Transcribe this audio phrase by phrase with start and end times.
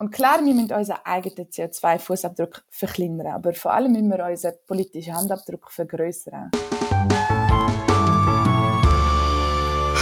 [0.00, 5.14] Und klar, wir müssen unseren eigenen CO2-Fußabdruck verkleinern, aber vor allem müssen wir unseren politischen
[5.14, 6.50] Handabdruck vergrößern.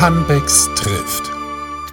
[0.01, 1.33] Hanbecks trifft.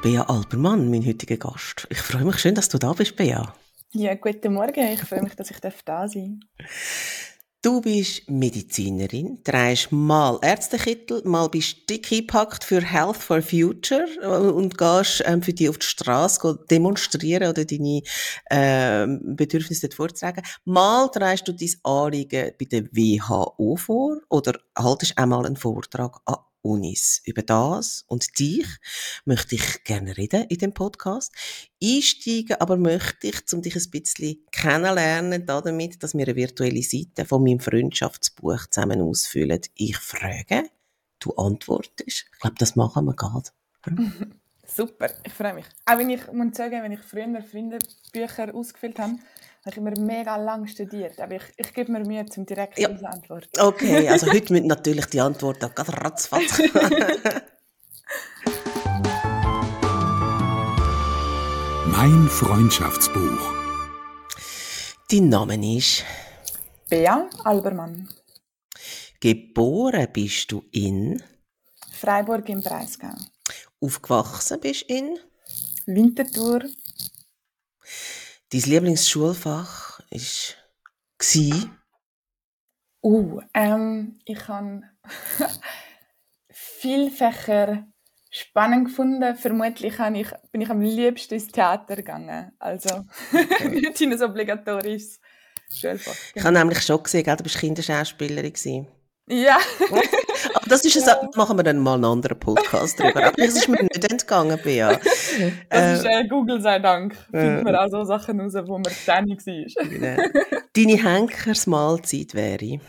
[0.04, 1.88] Bea Albermann, mein heutiger Gast.
[1.90, 3.56] Ich freue mich schön, dass du da bist, Bea.
[3.94, 4.86] Ja, guten Morgen.
[4.94, 7.35] Ich freue mich, dass ich da sein darf.
[7.66, 12.32] Du bist Medizinerin, trägst mal Ärztekittel, mal bist du dick
[12.64, 17.66] für Health for Future äh, und gehst ähm, für dich auf die Straße demonstrieren oder
[17.66, 18.04] deine
[18.52, 20.44] äh, Bedürfnisse dort vortragen.
[20.66, 26.36] Mal trägst du dein Anliegen bei der WHO vor oder haltest einmal einen Vortrag an
[26.66, 27.22] Unis.
[27.26, 28.66] Über das und dich
[29.24, 31.32] möchte ich gerne reden in dem Podcast.
[31.82, 37.26] Einsteigen aber möchte ich, um dich ein bisschen kennenlernen, damit, dass wir eine virtuelle Seite
[37.26, 39.62] von meinem Freundschaftsbuch zusammen ausfüllen.
[39.76, 40.70] Ich frage,
[41.20, 42.26] du antwortest.
[42.34, 43.50] Ich glaube, das machen wir gerade.
[44.76, 45.66] Super, ich freue mich.
[45.86, 50.36] Auch wenn ich muss sagen, wenn ich früher Freundebücher ausgefüllt habe, habe ich immer mega
[50.36, 52.90] lang studiert, aber ich, ich gebe mir Mühe zum direkt ja.
[52.90, 53.48] Antwort.
[53.58, 56.62] Okay, also heute mit natürlich die Antwort auch gerade ratzfatz.
[61.86, 63.54] mein Freundschaftsbuch.
[65.10, 66.04] Dein Name ist?
[66.90, 68.10] Bea Albermann.
[69.22, 71.24] Geboren bist du in?
[71.94, 73.16] Freiburg im Breisgau.
[73.86, 75.20] Aufgewachsen bist in?
[75.86, 76.64] Winterthur.
[78.52, 80.58] Dein Lieblingsschulfach ist
[81.20, 81.70] gsi?
[83.04, 84.82] Uh, ähm, ich habe
[86.50, 87.86] viele Fächer
[88.32, 89.36] spannend gefunden.
[89.36, 92.52] Vermutlich ich, bin ich am liebsten ins Theater gegangen.
[92.58, 93.06] Also
[93.70, 95.20] nicht in ein obligatorisches
[95.72, 96.16] Schulfach.
[96.16, 96.36] Genau.
[96.36, 98.88] Ich habe nämlich schon gesehen, du bist Kinderschauspielerin.
[99.28, 99.60] Ja.
[100.56, 101.30] Aber das ist ja.
[101.36, 103.28] machen wir dann mal einen anderen Podcast drüber.
[103.28, 105.00] Aber das ist mir nicht entgangen, Bea.
[105.70, 107.16] Das ist äh, Google sei Dank.
[107.30, 109.86] Findet man auch so Sachen raus, wo man ständig war.
[109.86, 110.24] Genau.
[110.76, 112.80] Deine Henkersmahlzeit wäre?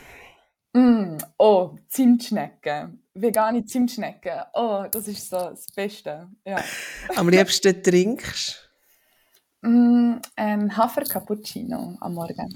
[0.73, 3.03] Mm, oh, Zimtschnecken.
[3.13, 4.43] Vegane Zimtschnecken.
[4.53, 6.29] Oh, das ist so das Beste.
[6.45, 6.63] Ja.
[7.15, 8.69] Am liebsten trinkst
[9.61, 12.55] mm, ein Hafer-Cappuccino am Morgen.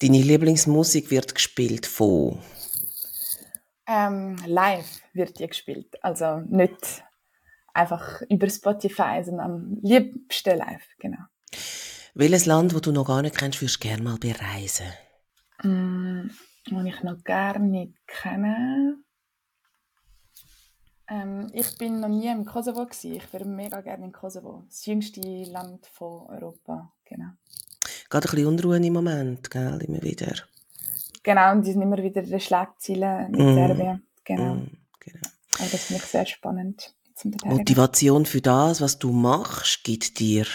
[0.00, 2.40] Deine Lieblingsmusik wird gespielt von?
[3.86, 6.02] Ähm, live wird die gespielt.
[6.02, 7.04] Also nicht
[7.74, 11.24] einfach über Spotify, sondern am liebsten live, genau.
[12.14, 14.86] Welches Land, wo du noch gar nicht kennst, würdest du gerne mal bereisen?
[15.62, 16.30] Mm,
[16.70, 18.98] wo ich noch gar nicht kenne.
[21.08, 23.14] Ähm, ich bin noch nie im Kosovo gewesen.
[23.16, 24.64] Ich wäre mega gerne in Kosovo.
[24.68, 27.30] Das jüngste Land von Europa, genau.
[27.82, 30.34] Geht ein bisschen Unruhe im Moment, gell, immer wieder.
[31.24, 33.54] Genau, und die sind immer wieder in Schlagzeilen mit mm.
[33.54, 34.06] Serbien.
[34.24, 34.54] Genau.
[34.54, 34.70] Mm,
[35.00, 35.28] genau.
[35.58, 36.94] Aber das finde ich sehr spannend.
[37.44, 40.46] Motivation für das, was du machst, gibt dir?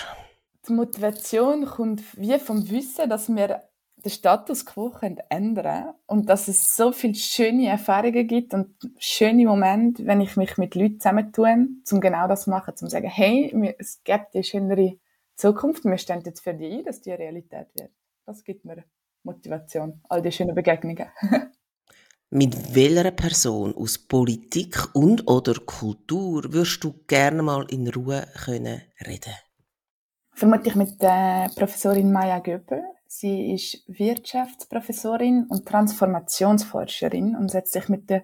[0.67, 3.63] Die Motivation kommt wie vom Wissen, dass wir
[4.05, 4.93] den Status quo
[5.29, 10.37] ändern können und dass es so viele schöne Erfahrungen gibt und schöne Momente, wenn ich
[10.37, 14.35] mich mit Leuten zusammentue, um genau das zu machen, um zu sagen, hey, es gibt
[14.35, 14.99] eine schönere
[15.35, 17.91] Zukunft, wir stehen jetzt für dich ein, dass die Realität wird.
[18.25, 18.83] Das gibt mir
[19.29, 21.07] Motivation, all die schönen Begegnungen.
[22.31, 28.81] Mit welcher Person aus Politik und oder Kultur würdest du gerne mal in Ruhe können
[29.07, 29.33] reden?
[30.33, 32.83] Vermutlich mit der Professorin Maya Göpel.
[33.07, 38.23] Sie ist Wirtschaftsprofessorin und Transformationsforscherin und setzt sich mit der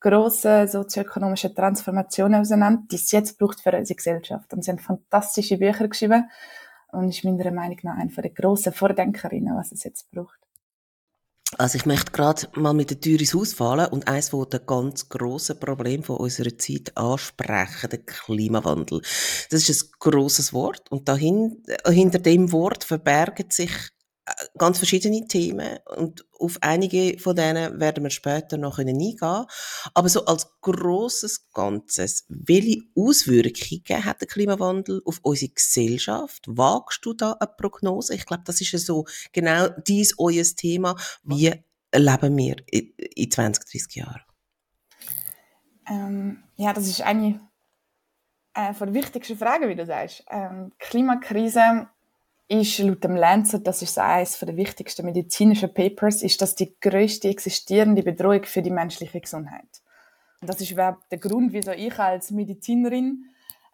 [0.00, 4.52] grossen sozioökonomischen Transformation auseinander, die es jetzt braucht für unsere Gesellschaft.
[4.54, 6.24] Und sie haben fantastische Bücher geschrieben
[6.92, 10.38] und ist meiner Meinung nach eine der grossen Vordenkerinnen, was es jetzt braucht.
[11.58, 14.64] Also ich möchte gerade mal mit der Tür ins Haus fallen und eines von den
[14.66, 19.02] ganz grossen Problemen von unserer Zeit ansprechen, der Klimawandel.
[19.50, 23.70] Das ist ein grosses Wort und dahin, hinter dem Wort verbergen sich
[24.56, 29.46] ganz verschiedene Themen und auf einige von denen werden wir später noch eingehen.
[29.94, 36.44] Aber so als großes Ganzes, welche Auswirkungen hat der Klimawandel auf unsere Gesellschaft?
[36.46, 38.14] Wagst du da eine Prognose?
[38.14, 40.96] Ich glaube, das ist ja so genau dies euer Thema.
[41.24, 41.52] Wie
[41.92, 44.22] leben wir in 20, 30 Jahren?
[45.88, 47.40] Ähm, ja, das ist eine
[48.54, 50.24] äh, von der wichtigsten Fragen, wie du sagst.
[50.30, 51.88] Ähm, Klimakrise
[52.52, 57.28] ist laut dem Lancet, das ist eines der wichtigsten medizinischen Papers, ist das die größte
[57.28, 59.82] existierende Bedrohung für die menschliche Gesundheit.
[60.40, 63.24] Und das ist überhaupt der Grund, wieso ich als Medizinerin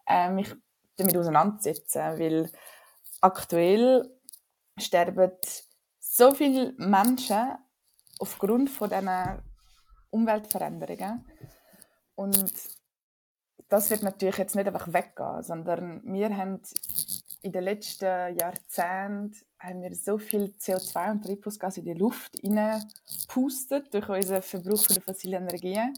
[0.07, 0.53] äh, mich
[0.97, 2.51] damit auseinandersetze, weil
[3.21, 4.09] aktuell
[4.77, 5.31] sterben
[5.99, 7.55] so viele Menschen
[8.19, 9.41] aufgrund von diesen
[10.09, 11.25] Umweltveränderungen
[12.15, 12.53] und
[13.69, 16.61] das wird natürlich jetzt nicht einfach weggehen, sondern wir haben
[17.41, 22.39] in den letzten Jahrzehnten haben wir so viel CO2 und Treibhausgas in die Luft
[23.27, 25.93] pustet durch unseren Verbrauch von fossilen Energien,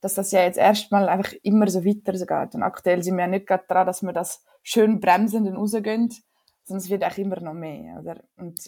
[0.00, 2.54] dass das ja jetzt erstmal einfach immer so weiter geht.
[2.54, 6.10] Und aktuell sind wir ja nicht gerade daran, dass wir das schön bremsen und rausgehen,
[6.64, 8.00] sondern es wird auch immer noch mehr.
[8.00, 8.22] Oder?
[8.36, 8.60] Und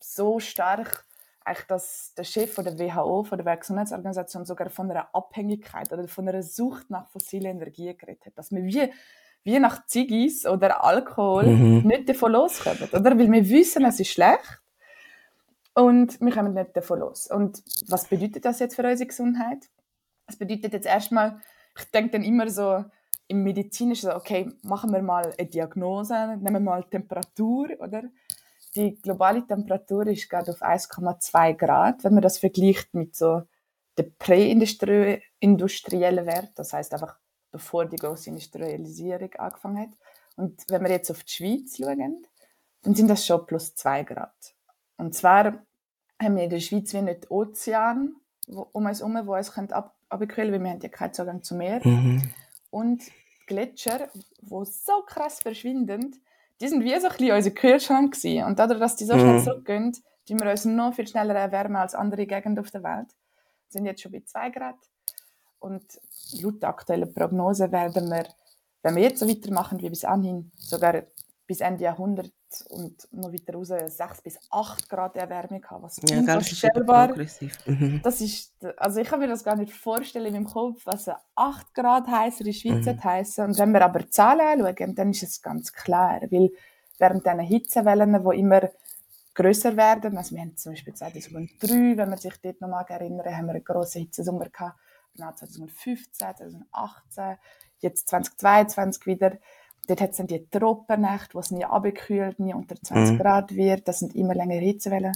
[0.00, 1.06] so stark,
[1.44, 6.08] eigentlich, dass der Chef von der WHO, von der Weltgesundheitsorganisation, sogar von einer Abhängigkeit oder
[6.08, 8.38] von einer Sucht nach fossilen Energien geredet hat.
[8.38, 8.90] Dass wir wie,
[9.44, 11.86] wie nach Ziggis oder Alkohol mhm.
[11.86, 12.88] nicht davon loskommen.
[12.92, 13.18] Oder?
[13.18, 14.60] Weil wir wissen, es ist schlecht
[15.74, 17.30] und wir kommen nicht davon los.
[17.30, 19.68] Und was bedeutet das jetzt für unsere Gesundheit?
[20.26, 21.40] Das bedeutet jetzt erstmal,
[21.78, 22.84] ich denke dann immer so,
[23.26, 28.02] im Medizinischen, okay, machen wir mal eine Diagnose, nehmen wir mal Temperatur, oder?
[28.76, 33.42] Die globale Temperatur ist gerade auf 1,2 Grad, wenn man das vergleicht mit so
[33.96, 37.16] der präindustriellen Wert, das heißt einfach
[37.54, 39.96] bevor die große Industrialisierung angefangen hat.
[40.34, 42.26] Und wenn wir jetzt auf die Schweiz schauen,
[42.82, 44.54] dann sind das schon plus 2 Grad.
[44.96, 45.64] Und zwar
[46.20, 48.16] haben wir in der Schweiz wie nicht Ozean
[48.48, 51.80] um uns herum, wo uns ab abkühlen weil wir haben ja keinen Zugang zum Meer.
[51.84, 52.22] Mhm.
[52.70, 53.02] Und
[53.46, 54.08] Gletscher,
[54.40, 56.20] die so krass verschwinden,
[56.60, 58.44] die sind wie so ein bisschen unser Kühlschrank gewesen.
[58.44, 59.44] Und dadurch, dass die so schnell mhm.
[59.44, 59.96] zurückgehen,
[60.28, 63.08] die wir uns noch viel schneller erwärmen als andere Gegenden auf der Welt.
[63.10, 64.78] Wir sind jetzt schon bei 2 Grad.
[65.64, 65.98] Und
[66.42, 68.26] laut der aktuellen Prognose werden wir,
[68.82, 71.04] wenn wir jetzt so weitermachen wie bis anhin, sogar
[71.46, 72.32] bis Ende Jahrhundert
[72.68, 77.40] und noch weiter raus 6 bis 8 Grad Erwärmung haben, was ja, unvorstellbar ist.
[77.64, 78.00] Mhm.
[78.04, 81.74] Das ist, also ich kann mir das gar nicht vorstellen in meinem Kopf, was 8
[81.74, 83.02] Grad heißer in der Schweiz mhm.
[83.02, 83.44] heißen.
[83.46, 86.50] Und wenn wir aber die Zahlen anschauen, dann ist es ganz klar, weil
[86.98, 88.68] während diesen Hitzewellen, die immer
[89.32, 93.34] größer werden, also wir haben zum Beispiel 2003, wenn man sich dort noch mal erinnern,
[93.34, 94.78] haben wir einen grossen Hitzesommer gehabt,
[95.16, 97.36] dann 2015, 2018,
[97.80, 99.38] jetzt 2022 wieder
[99.86, 103.18] Dort hat es dann die Tropennächte, wo es nie abgekühlt, nie unter 20 mhm.
[103.18, 103.86] Grad wird.
[103.86, 105.12] Das sind immer längere Hitzewellen.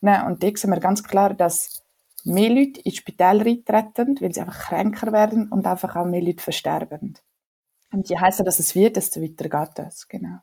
[0.00, 0.24] Ne?
[0.26, 1.84] Und da sehen wir ganz klar, dass
[2.24, 6.42] mehr Leute ins Spital eintreten, weil sie einfach kränker werden und einfach auch mehr Leute
[6.42, 7.14] versterben.
[7.92, 10.08] Und je heißer dass es wird, desto weiter geht das.
[10.08, 10.38] Genau.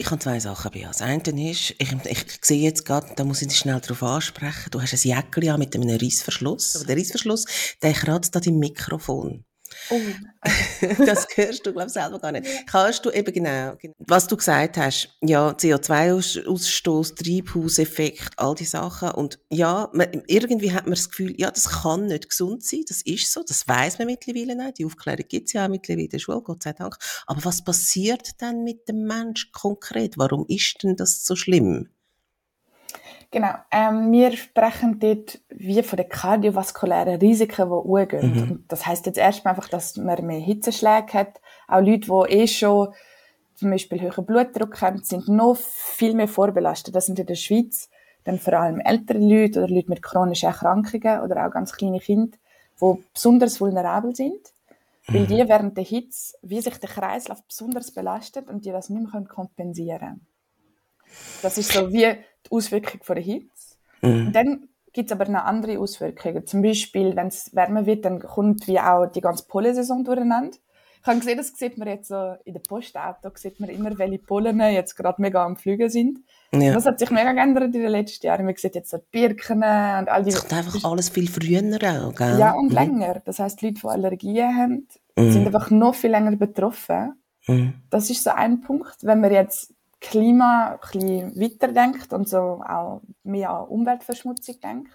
[0.00, 0.82] Ich habe zwei Sachen bei.
[0.82, 4.70] Das eine ist, ich, ich, sehe jetzt gerade, da muss ich dich schnell darauf ansprechen,
[4.70, 6.76] du hast ein Jäckchen mit einem Reissverschluss.
[6.76, 7.44] Aber der Reissverschluss,
[7.82, 9.44] der kratzt da dein Mikrofon.
[9.90, 10.96] Oh, okay.
[11.06, 12.46] das hörst du, glaube ich, selber gar nicht.
[12.66, 19.10] Kannst du eben genau, genau, was du gesagt hast, ja, CO2-Ausstoß, Treibhauseffekt, all die Sachen.
[19.12, 23.02] Und ja, man, irgendwie hat man das Gefühl, ja, das kann nicht gesund sein, das
[23.02, 24.78] ist so, das weiß man mittlerweile nicht.
[24.78, 26.96] Die Aufklärung gibt es ja auch mittlerweile in der Schule, Gott sei Dank.
[27.26, 30.18] Aber was passiert denn mit dem Mensch konkret?
[30.18, 31.88] Warum ist denn das so schlimm?
[33.30, 33.54] Genau.
[33.70, 38.34] Ähm, wir sprechen dort wie von den kardiovaskulären Risiken, die hochgehen.
[38.34, 38.64] Mhm.
[38.68, 41.40] Das heißt jetzt erstmal einfach, dass man mehr Hitzeschläge hat.
[41.66, 42.88] Auch Leute, die eh schon
[43.54, 46.94] zum Beispiel höheren Blutdruck haben, sind noch viel mehr vorbelastet.
[46.94, 47.90] Das sind in der Schweiz
[48.24, 52.36] dann vor allem ältere Leute oder Leute mit chronischen Erkrankungen oder auch ganz kleine Kinder,
[52.80, 54.40] die besonders vulnerabel sind.
[55.06, 55.26] Weil mhm.
[55.26, 59.24] die während der Hitze, wie sich der Kreislauf besonders belastet und die das nicht mehr
[59.24, 60.26] kompensieren können.
[61.42, 62.14] Das ist so wie
[62.46, 63.76] die Auswirkung von der Hitze.
[64.00, 64.32] Mhm.
[64.32, 66.46] dann gibt es aber noch andere Auswirkungen.
[66.46, 70.56] Zum Beispiel, wenn es wärmer wird, dann kommt wie auch die ganze Pollensaison durcheinander.
[71.00, 74.18] Ich habe gesehen, das sieht man jetzt so in den Postauto, sieht man immer, welche
[74.18, 76.18] Pollen jetzt gerade mega am Fliegen sind.
[76.52, 76.74] Ja.
[76.74, 78.44] Das hat sich mega geändert in den letzten Jahren.
[78.44, 80.30] Man sieht jetzt so die Birken und all die...
[80.30, 82.38] Es kommt einfach alles viel früher auch, gell?
[82.38, 82.74] Ja, und mhm.
[82.74, 83.22] länger.
[83.24, 85.32] Das heisst, Leute, die Allergien haben, mhm.
[85.32, 87.14] sind einfach noch viel länger betroffen.
[87.46, 87.74] Mhm.
[87.90, 88.96] Das ist so ein Punkt.
[89.02, 94.92] Wenn wir jetzt Klima ein bisschen weiterdenkt und so auch mehr an Umweltverschmutzung denkt.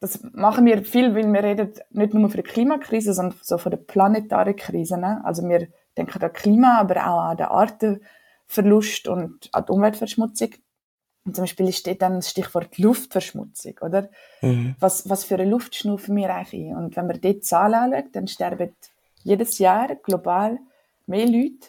[0.00, 3.70] Das machen wir viel, weil wir reden nicht nur von der Klimakrise, sondern so von
[3.70, 4.98] der planetaren Krise.
[4.98, 5.20] Ne?
[5.24, 10.50] Also wir denken an Klima, aber auch an den Artenverlust und an die Umweltverschmutzung.
[11.24, 14.08] Und zum Beispiel steht dann das Stichwort Luftverschmutzung, oder?
[14.40, 14.74] Mhm.
[14.80, 16.76] Was, was für eine Luft schnaufen wir eigentlich ein?
[16.76, 18.74] Und wenn man dort Zahlen anschaut, dann sterben
[19.22, 20.58] jedes Jahr global
[21.06, 21.68] mehr Leute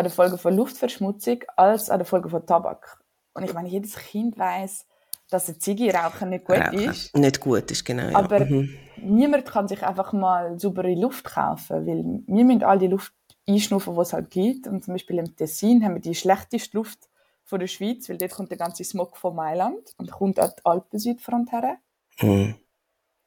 [0.00, 2.98] an der Folge von Luftverschmutzung als an der Folge von Tabak.
[3.34, 4.86] Und ich meine, jedes Kind weiß,
[5.28, 6.78] dass ein Zigarre-Rauchen nicht gut Rauchen.
[6.78, 7.14] ist.
[7.14, 8.08] Nicht gut ist, genau.
[8.08, 8.16] Ja.
[8.16, 8.74] Aber mhm.
[8.96, 13.12] niemand kann sich einfach mal saubere Luft kaufen, weil wir müssen all die Luft
[13.46, 14.66] einschnuffen, die es halt gibt.
[14.66, 17.10] Und zum Beispiel im Tessin haben wir die schlechteste Luft
[17.44, 20.64] von der Schweiz, weil dort kommt der ganze Smog von Mailand und kommt an die
[20.64, 21.76] Alpen-Südfront her.
[22.22, 22.54] Mhm.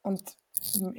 [0.01, 0.23] Und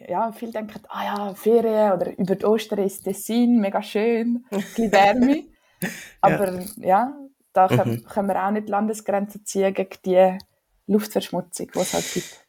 [0.09, 4.61] ja, viele denken, ah ja, Ferien oder über die Ostern ist Tessin, mega schön, ein
[4.61, 5.47] bisschen Wärme.
[6.21, 7.15] Aber ja, ja
[7.53, 8.05] da können, mhm.
[8.05, 10.39] können wir auch nicht Landesgrenzen ziehen gegen die
[10.87, 12.44] Luftverschmutzung, die es halt gibt.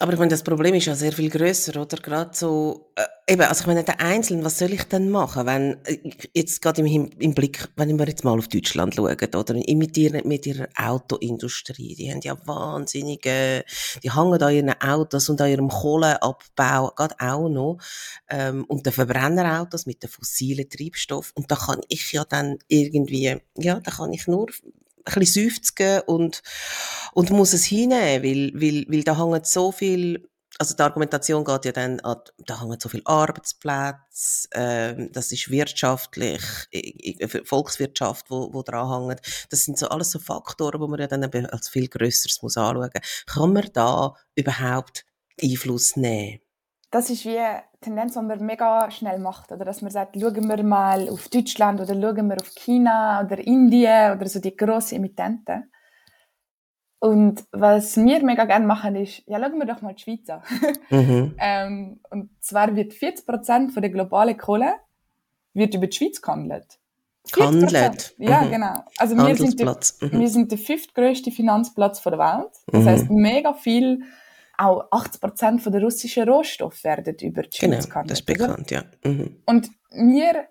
[0.00, 1.96] Aber ich meine, das Problem ist ja sehr viel größer, oder?
[1.96, 5.76] Gerade so, äh, eben, also ich meine, der Einzelne, was soll ich denn machen, wenn,
[5.86, 5.98] äh,
[6.34, 9.54] jetzt gerade im, im Blick, wenn wir jetzt mal auf Deutschland schauen, oder?
[9.54, 13.64] Mit ihrer, mit ihrer Autoindustrie, die haben ja wahnsinnige,
[14.04, 17.78] die hängen an ihren Autos und an ihrem Kohleabbau, gerade auch noch,
[18.28, 21.32] ähm, und den Verbrennerautos mit den fossilen Treibstoff.
[21.34, 24.46] Und da kann ich ja dann irgendwie, ja, da kann ich nur
[25.14, 26.42] ein bisschen seufzen und,
[27.12, 31.64] und muss es hinnehmen, weil, weil, weil da hängt so viel, also die Argumentation geht
[31.66, 36.42] ja dann an, da hängen so viele Arbeitsplätze, äh, das ist wirtschaftlich,
[37.44, 39.20] Volkswirtschaft, wo, wo dran hängt.
[39.50, 42.90] Das sind so alles so Faktoren, wo man ja dann als viel Größeres muss anschauen.
[43.26, 45.04] Kann man da überhaupt
[45.40, 46.40] Einfluss nehmen?
[46.90, 49.52] Das ist wie eine Tendenz, die man mega schnell macht.
[49.52, 53.38] Oder dass man sagt, schauen wir mal auf Deutschland oder schauen wir auf China oder
[53.38, 55.70] Indien oder so die grossen Emittenten.
[57.00, 60.42] Und was wir mega gerne machen, ist, ja, schauen wir doch mal die Schweiz an.
[60.90, 61.34] Mhm.
[61.38, 64.72] ähm, und zwar wird 40 Prozent der globalen Kohle
[65.52, 66.78] wird über die Schweiz gehandelt.
[67.30, 68.14] Gehandelt?
[68.16, 68.50] Ja, mhm.
[68.50, 68.84] genau.
[68.96, 70.20] Also wir sind, der, mhm.
[70.20, 72.52] wir sind der fünftgrößte Finanzplatz der Welt.
[72.66, 72.88] Das mhm.
[72.88, 74.02] heißt, mega viel
[74.58, 78.10] auch 80 Prozent der russischen Rohstoffe werden über die Schweiz genau, gehandelt.
[78.10, 78.82] das ist bekannt, ja.
[79.04, 79.42] Mhm.
[79.46, 80.48] Und wir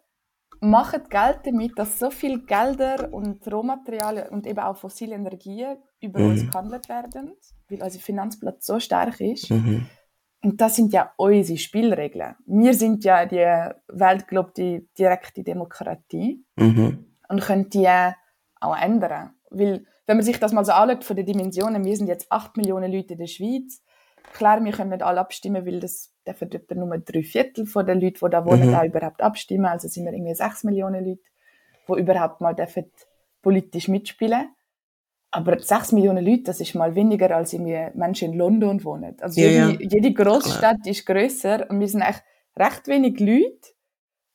[0.62, 6.20] machen Geld damit, dass so viele Gelder und Rohmaterialien und eben auch fossile Energien über
[6.20, 6.30] mhm.
[6.32, 7.34] uns gehandelt werden,
[7.70, 9.52] weil unser Finanzplatz so stark ist.
[9.52, 9.88] Mhm.
[10.44, 12.36] Und das sind ja unsere Spielregeln.
[12.46, 13.46] Wir sind ja die
[13.88, 17.06] weltgelobte direkte Demokratie mhm.
[17.28, 17.88] und können die
[18.60, 19.32] auch ändern.
[19.50, 22.56] Weil, wenn man sich das mal so anschaut von den Dimensionen, wir sind jetzt 8
[22.56, 23.84] Millionen Leute in der Schweiz,
[24.34, 28.02] Klar, wir können nicht alle abstimmen, weil das dürfen etwa nur drei Viertel von den
[28.02, 28.76] Leuten, die da wohnen, mhm.
[28.76, 29.66] auch überhaupt abstimmen.
[29.66, 31.22] Also sind wir irgendwie sechs Millionen Leute,
[31.88, 32.92] die überhaupt mal dürfen
[33.42, 34.50] politisch mitspielen
[35.32, 39.16] aber sechs Millionen Leute, das ist mal weniger, als irgendwie Menschen in London wohnen.
[39.22, 39.90] Also ja, jede, ja.
[39.92, 42.24] jede Großstadt ist größer und wir sind echt
[42.56, 43.74] recht wenig Leute.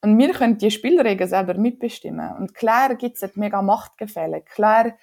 [0.04, 2.36] Und wir können die Spielregeln selber mitbestimmen.
[2.36, 4.42] Und klar gibt es mega Machtgefälle.
[4.42, 4.96] Klar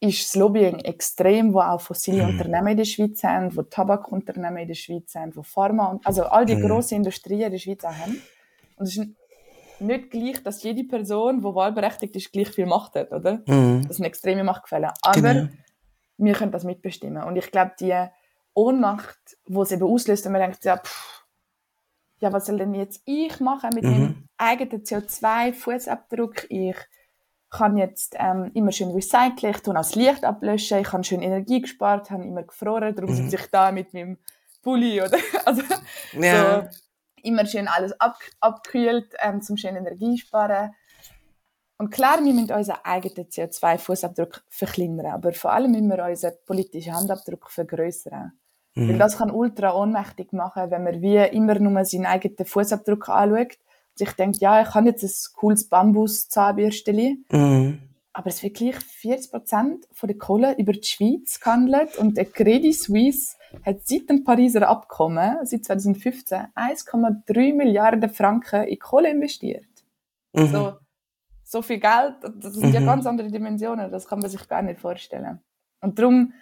[0.00, 2.28] ist das Lobbying extrem, wo auch fossile mm.
[2.28, 6.24] Unternehmen in der Schweiz haben, wo Tabakunternehmen in der Schweiz haben, wo Pharma und also
[6.24, 6.66] all die mm.
[6.66, 8.20] grossen Industrien in der Schweiz auch haben.
[8.76, 9.08] Und es ist
[9.80, 13.42] nicht gleich, dass jede Person, die wahlberechtigt ist, gleich viel Macht hat, oder?
[13.46, 13.86] Mm.
[13.86, 14.92] Das sind extreme Machtgefälle.
[15.02, 15.48] Aber genau.
[16.18, 17.22] wir können das mitbestimmen.
[17.22, 17.94] Und ich glaube, die
[18.54, 21.24] Ohnmacht, die es eben auslöst, wenn man denkt, ja, pff,
[22.18, 23.90] ja, was soll denn jetzt ich machen mit -hmm.
[23.90, 26.46] meinem eigenen CO2-Fußabdruck?
[26.48, 26.76] Ich
[27.50, 31.60] kann jetzt ähm, immer schön recyceln, ich auch das Licht ablöschen, ich habe schön Energie
[31.60, 33.16] gespart, habe immer gefroren, darum mhm.
[33.16, 34.18] sitze ich da mit meinem
[34.62, 35.62] Pulli oder also
[36.12, 36.62] ja.
[36.62, 36.68] so
[37.22, 40.74] immer schön alles ab, abgekühlt, ähm, zum schön Energie sparen.
[41.78, 46.94] Und klar, wir müssen unseren eigenen CO2-Fußabdruck verkleinern, aber vor allem müssen wir unseren politischen
[46.94, 48.32] Handabdruck vergrößern.
[48.74, 48.88] Mhm.
[48.88, 53.58] Weil das kann ultra ohnmächtig machen, wenn man wie immer nur seinen eigenen Fußabdruck anschaut
[53.96, 57.78] sich denkt, ja, ich habe jetzt ein cooles Bambus-Zahnbürstchen, mhm.
[58.12, 62.26] aber es wird gleich 40 Prozent von der Kohle über die Schweiz gehandelt und der
[62.26, 69.66] Credit Suisse hat seit dem Pariser Abkommen, seit 2015, 1,3 Milliarden Franken in Kohle investiert.
[70.32, 70.46] Mhm.
[70.48, 70.72] So,
[71.42, 72.74] so viel Geld, das sind mhm.
[72.74, 75.40] ja ganz andere Dimensionen, das kann man sich gar nicht vorstellen.
[75.80, 76.32] Und darum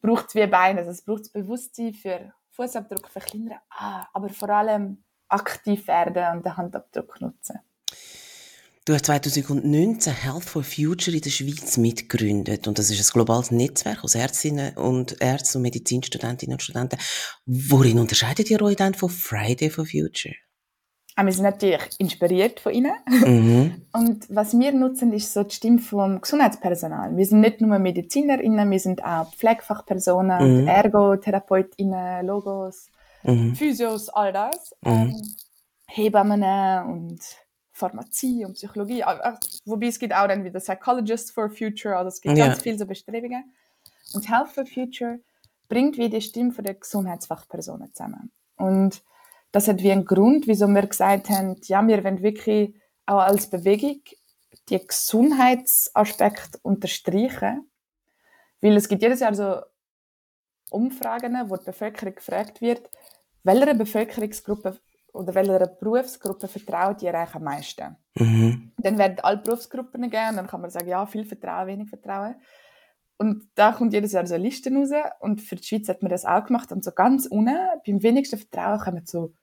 [0.00, 5.02] braucht es wie Beine, also es braucht Bewusstsein für Fußabdruck verkleinern, ah, aber vor allem
[5.32, 7.58] aktiv werden und den Handabdruck nutzen.
[8.84, 13.52] Du hast 2019 Health for Future in der Schweiz mitgegründet und das ist ein globales
[13.52, 16.98] Netzwerk aus Ärztinnen und Ärzten und Medizinstudentinnen und Studenten.
[17.46, 20.34] Worin unterscheidet ihr euch dann von Friday for Future?
[21.14, 22.94] Ah, wir sind natürlich inspiriert von ihnen.
[23.06, 23.82] Mhm.
[23.92, 27.14] Und was wir nutzen, ist so die Stimme vom Gesundheitspersonal.
[27.16, 30.68] Wir sind nicht nur MedizinerInnen, wir sind auch Pflegefachpersonen, mhm.
[30.68, 32.88] Ergotherapeutinnen, Logos,
[33.22, 33.54] mhm.
[33.54, 34.74] Physios, all das.
[34.82, 34.90] Mhm.
[34.90, 35.34] Ähm,
[35.86, 36.42] Hebammen
[36.86, 37.20] und
[37.72, 39.02] Pharmazie und Psychologie.
[39.64, 42.46] Wobei es gibt auch dann wieder Psychologists for Future, also es gibt ja.
[42.46, 43.52] ganz viele so Bestrebungen.
[44.14, 45.20] Und Health for Future
[45.68, 48.30] bringt wie die Stimme der Gesundheitsfachpersonen zusammen.
[48.56, 49.02] Und
[49.52, 52.74] das hat wie einen Grund, wieso wir gesagt haben, ja, wir wollen wirklich
[53.06, 54.02] auch als Bewegung
[54.68, 57.70] die Gesundheitsaspekt unterstreichen.
[58.60, 59.60] Weil es gibt jedes Jahr so
[60.70, 62.88] Umfragen, wo die Bevölkerung gefragt wird,
[63.44, 64.78] welcher Bevölkerungsgruppe
[65.12, 67.96] oder welcher Berufsgruppe vertraut ihr eigentlich am meisten?
[68.14, 68.72] Mhm.
[68.78, 72.36] Dann werden alle Berufsgruppen gegeben, dann kann man sagen, ja, viel Vertrauen, wenig Vertrauen.
[73.18, 76.10] Und da kommt jedes Jahr so eine Liste raus und für die Schweiz hat man
[76.10, 77.56] das auch gemacht und so ganz unten,
[77.86, 79.34] beim wenigsten Vertrauen kommen so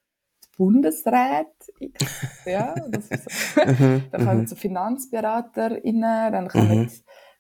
[0.44, 1.48] die Bundesräte,
[2.46, 3.62] ja, das ist so.
[3.62, 4.48] Mhm, dann kommen mhm.
[4.48, 6.92] so FinanzberaterInnen, dann kommen mhm.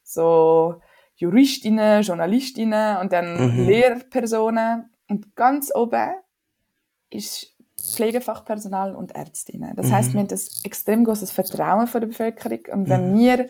[0.04, 0.82] so
[1.16, 3.66] Juristinnen, Journalistinnen und dann.
[3.66, 6.12] Lehrpersonen Und ganz oben
[7.10, 9.76] ist Pflegefachpersonal und Ärztinnen.
[9.76, 9.92] Das mhm.
[9.94, 12.60] heißt, wir haben ein extrem großes Vertrauen von der Bevölkerung.
[12.72, 13.20] Und wenn mhm.
[13.20, 13.50] wir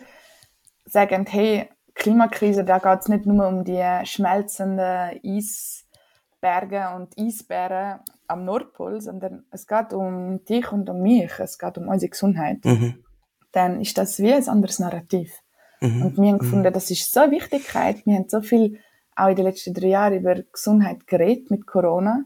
[0.86, 8.44] sagen, hey, Klimakrise, da geht es nicht nur um die schmelzenden Eisberge und Eisbären am
[8.44, 12.64] Nordpol, sondern es geht um dich und um mich, es geht um unsere Gesundheit.
[12.64, 13.04] Mhm.
[13.52, 15.32] Dann ist das wie ein anderes Narrativ.
[15.80, 16.02] Mhm.
[16.02, 16.38] Und wir haben mhm.
[16.38, 18.06] gefunden, das ist so eine Wichtigkeit.
[18.06, 18.78] Wir haben so viel
[19.16, 22.24] auch in den letzten drei Jahren über Gesundheit geredet mit Corona.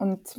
[0.00, 0.34] Und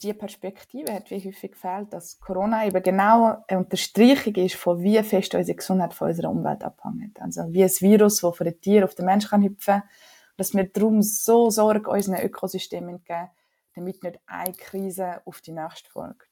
[0.00, 5.02] diese Perspektive hat wie häufig gefehlt, dass Corona eben genau eine Unterstreichung ist von wie
[5.02, 7.20] fest unsere Gesundheit von unserer Umwelt abhängt.
[7.20, 9.88] Also wie ein Virus, das von einem Tier auf den Menschen kann hüpfen kann.
[10.36, 13.30] Dass wir darum so Sorge unseren Ökosystemen geben,
[13.74, 16.28] damit nicht eine Krise auf die nächste folgt.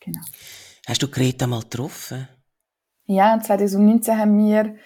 [0.00, 0.22] Genau.
[0.86, 2.28] Hast du Greta mal getroffen?
[3.04, 4.76] Ja, 2019 haben wir,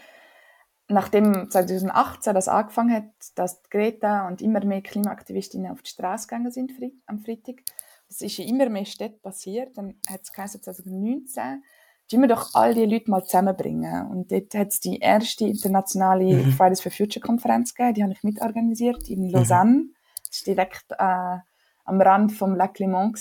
[0.90, 6.50] nachdem 2018 das angefangen hat, dass Greta und immer mehr Klimaaktivistinnen auf die Straße gegangen
[6.50, 6.72] sind
[7.06, 7.62] am Freitag,
[8.08, 9.76] das ist in immer mehr Städten passiert.
[9.78, 11.62] Dann hat es 2019,
[12.10, 14.08] tun wir doch all die Leute mal zusammenbringen.
[14.08, 16.52] Und dort hat es die erste internationale mhm.
[16.52, 19.30] Fridays for Future Konferenz gegeben, die habe ich mitorganisiert in mhm.
[19.30, 19.70] Lausanne.
[19.70, 19.94] Mhm.
[20.28, 21.38] Das war direkt äh,
[21.84, 23.12] am Rand vom Lac Léman.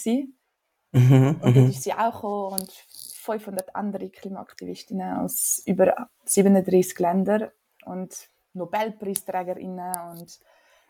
[0.92, 1.36] Mhm.
[1.42, 1.70] Und dort mhm.
[1.70, 7.50] ist sie auch gekommen und 500 andere Klimaaktivistinnen aus über 37 Ländern
[7.90, 10.40] und Nobelpreisträgerinnen und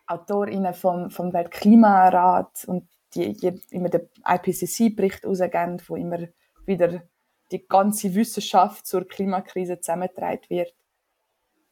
[0.07, 6.19] Autorinnen vom, vom Weltklimarat und die, die immer den IPCC-Bericht rausgeben, wo immer
[6.65, 7.03] wieder
[7.51, 10.73] die ganze Wissenschaft zur Klimakrise zusammengetragen wird.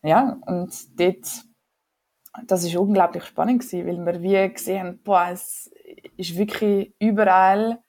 [0.03, 1.43] Ja, und dort,
[2.45, 5.71] das ist unglaublich spannend gewesen, weil wir wie gesehen haben, boah, es
[6.15, 7.79] ist wirklich überall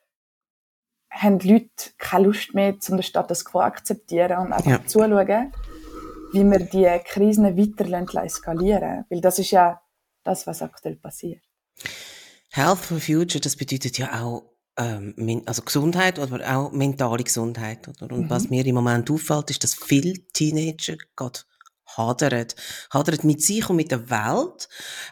[1.11, 4.87] haben die Leute keine Lust mehr, um den Status quo akzeptieren und einfach ja.
[4.87, 5.53] zuschauen,
[6.33, 9.81] wie wir die Krisen weiter eskalieren Weil das ist ja
[10.25, 11.43] das, was aktuell passiert.
[12.51, 17.89] Health for Future, das bedeutet ja auch ähm, also Gesundheit oder auch mentale Gesundheit.
[17.89, 18.15] Oder?
[18.15, 18.31] Und mhm.
[18.31, 21.41] was mir im Moment auffällt, ist, dass viele Teenager gerade
[21.99, 22.57] hadert.
[22.91, 24.69] Hadert mit sich und mit der Welt.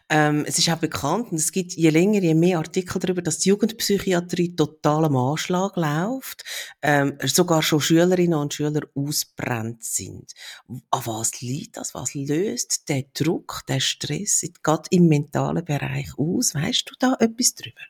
[0.09, 3.39] Ähm, es ist auch bekannt, und es gibt je länger, je mehr Artikel darüber, dass
[3.41, 6.45] die Jugendpsychiatrie total am Anschlag läuft.
[6.80, 10.32] Ähm, sogar schon Schülerinnen und Schüler ausbrennt sind.
[10.69, 11.95] An was liegt das?
[11.95, 16.54] Was löst der Druck, der Stress, gerade im mentalen Bereich aus?
[16.54, 17.82] Weißt du da etwas drüber?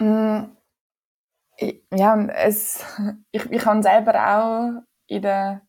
[0.00, 0.56] Mm,
[1.94, 2.84] ja, es,
[3.32, 5.67] ich, ich habe selber auch in der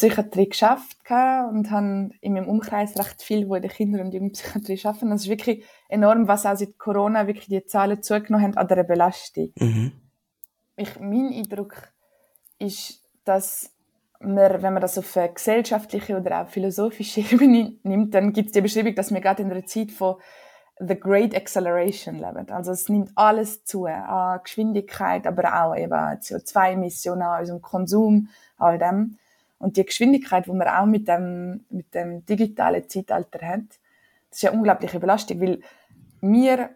[0.00, 4.80] Psychiatrie geschafft und habe in meinem Umkreis recht viel, wo in der Kinder- und Jugendpsychiatrie
[4.84, 5.10] arbeiten.
[5.10, 8.82] Das ist wirklich enorm, was auch seit Corona wirklich die Zahlen zugenommen haben an der
[8.84, 9.52] Belastung.
[9.56, 9.92] Mhm.
[10.76, 11.74] Ich, mein Eindruck
[12.58, 13.74] ist, dass
[14.20, 18.52] man, wenn man das auf eine gesellschaftliche oder auch philosophische Ebene nimmt, dann gibt es
[18.52, 20.16] die Beschreibung, dass wir gerade in einer Zeit von
[20.78, 22.48] The Great Acceleration leben.
[22.48, 28.78] Also es nimmt alles zu, an Geschwindigkeit, aber auch eben CO2-Emissionen, an unserem Konsum, all
[28.78, 29.18] dem.
[29.60, 33.78] Und die Geschwindigkeit, die man auch mit dem, mit dem digitalen Zeitalter hat,
[34.30, 35.60] das ist eine unglaubliche Belastung, weil
[36.22, 36.70] wir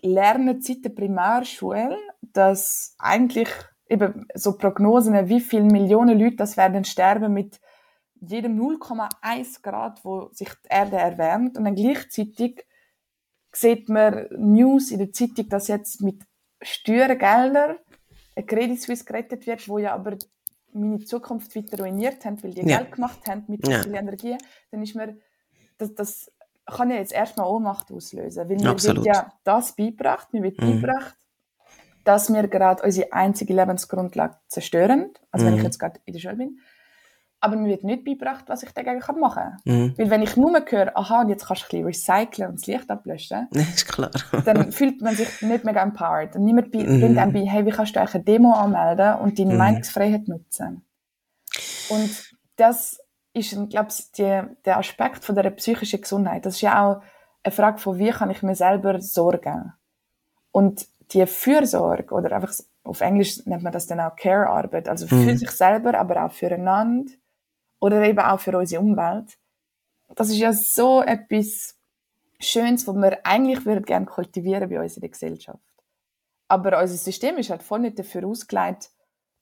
[0.00, 3.48] lernen seit der Primärschule, dass eigentlich
[3.88, 7.60] eben so Prognosen, wie viele Millionen Leute das werden sterben mit
[8.20, 11.58] jedem 0,1 Grad, wo sich die Erde erwärmt.
[11.58, 12.66] Und dann gleichzeitig
[13.52, 16.22] sieht man News in der Zeitung, dass jetzt mit
[16.62, 17.76] Steuergeldern
[18.36, 20.16] ein Credit Suisse gerettet wird, wo ja aber
[20.72, 22.78] meine Zukunft weiter ruiniert haben, weil die ja.
[22.78, 23.82] Geld gemacht haben mit ja.
[23.82, 24.36] viel Energie,
[24.70, 25.16] dann ist mir,
[25.78, 26.32] das, das
[26.66, 28.48] kann ja jetzt erstmal Ohnmacht auslösen.
[28.48, 29.04] Weil mir Absolut.
[29.04, 30.80] wird ja das beigebracht, mir wird mhm.
[30.80, 31.16] beigebracht,
[32.04, 35.48] dass wir gerade unsere einzige Lebensgrundlage zerstören, also mhm.
[35.48, 35.66] wenn ich mhm.
[35.66, 36.60] jetzt gerade in der Schule bin,
[37.40, 39.56] aber mir wird nicht beigebracht, was ich dagegen machen kann.
[39.64, 39.94] Mhm.
[39.96, 42.66] Weil wenn ich nur höre, aha, und jetzt kannst du ein bisschen recyceln und das
[42.66, 44.10] Licht ablöschen, ist klar.
[44.44, 46.36] dann fühlt man sich nicht mehr empowered.
[46.36, 47.00] Und niemand mhm.
[47.00, 49.58] bringt einem bei, hey, wie kannst du eine Demo anmelden und deine mhm.
[49.58, 50.84] Meinungsfreiheit nutzen.
[51.88, 53.00] Und das
[53.32, 56.44] ist, glaube ich, die, der Aspekt von der psychischen Gesundheit.
[56.44, 57.02] Das ist ja auch
[57.42, 59.72] eine Frage von, wie kann ich mir selber sorgen.
[60.52, 65.14] Und die Fürsorge, oder einfach auf Englisch nennt man das dann auch Care-Arbeit, also für
[65.14, 65.36] mhm.
[65.36, 67.12] sich selber, aber auch füreinander,
[67.80, 69.36] oder eben auch für unsere Umwelt.
[70.14, 71.76] Das ist ja so etwas
[72.38, 75.58] Schönes, was wir eigentlich würden gerne kultivieren bei uns in der Gesellschaft.
[76.48, 78.90] Aber unser System ist halt voll nicht dafür ausgelegt,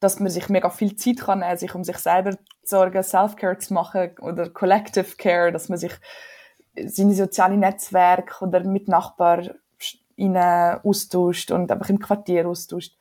[0.00, 3.58] dass man sich mega viel Zeit kann nehmen, sich um sich selber zu sorgen, Self-Care
[3.58, 5.92] zu machen oder Collective Care, dass man sich
[6.86, 9.54] seine sozialen Netzwerke oder mit Nachbarn
[10.84, 12.96] austauscht und einfach im Quartier austauscht.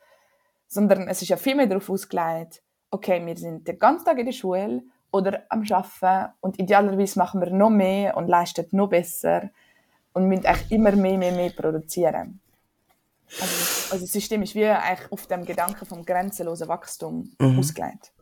[0.66, 4.26] Sondern es ist ja viel mehr darauf ausgelegt, okay, wir sind den ganzen Tag in
[4.26, 9.50] der Schule oder am Arbeiten und idealerweise machen wir noch mehr und leisten noch besser.
[10.12, 12.40] und müssen eigentlich immer mehr, mehr, mehr produzieren.
[13.40, 17.58] Also, also das System ist wie eigentlich auf dem Gedanken vom grenzenlosen Wachstum mhm.
[17.58, 18.12] ausgelegt.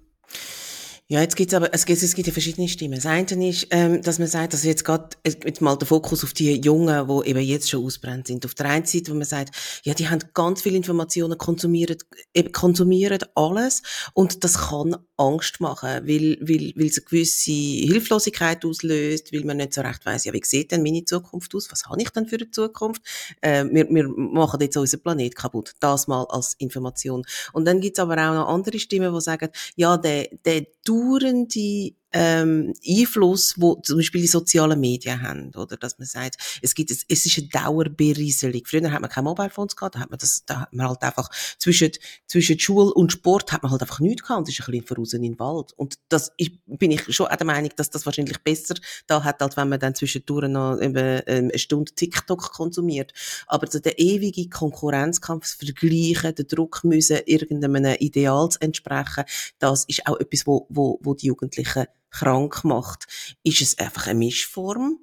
[1.09, 2.97] Ja, jetzt gibt's aber, es gibt, es gibt ja verschiedene Stimmen.
[2.97, 6.33] Das eine ist, ähm, dass man sagt, dass jetzt gerade, jetzt mal der Fokus auf
[6.33, 8.45] die Jungen, die eben jetzt schon ausbrennt sind.
[8.45, 11.97] Auf der einen Seite, wo man sagt, ja, die haben ganz viele Informationen, konsumieren,
[12.35, 13.83] eben konsumieren alles
[14.15, 19.59] und das kann Angst machen, weil, weil, weil es eine gewisse Hilflosigkeit auslöst, weil man
[19.59, 21.71] nicht so recht weiss, ja, wie sieht denn meine Zukunft aus?
[21.71, 23.01] Was habe ich denn für eine Zukunft?
[23.43, 25.73] Äh, wir, wir machen jetzt unseren Planet kaputt.
[25.79, 27.25] Das mal als Information.
[27.53, 32.73] Und dann gibt's aber auch noch andere Stimmen, die sagen, ja, der, der dauernde ähm,
[32.89, 37.05] Einfluss, wo zum Beispiel die sozialen Medien haben, oder dass man sagt, es gibt, es,
[37.09, 38.63] es ist eine Dauerberieselung.
[38.65, 41.03] Früher hat man keine Mobile Phones gehabt, da hat man das, da hat man halt
[41.03, 41.91] einfach zwischen,
[42.27, 45.13] zwischen Schule und Sport hat man halt einfach nichts gehabt und ist ein bisschen voraus
[45.13, 45.75] in den Wald.
[45.77, 48.77] Und das ist, bin ich schon auch der Meinung, dass das wahrscheinlich besser
[49.07, 53.13] da hat, als wenn man dann zwischendurch noch eben, ähm, eine Stunde TikTok konsumiert.
[53.47, 59.25] Aber so der ewige Konkurrenzkampf, das Vergleichen, der Druck müssen, irgendeinem Ideal zu entsprechen,
[59.59, 63.07] das ist auch etwas, wo, wo, wo die Jugendlichen krank macht,
[63.43, 64.99] ist es einfach eine Mischform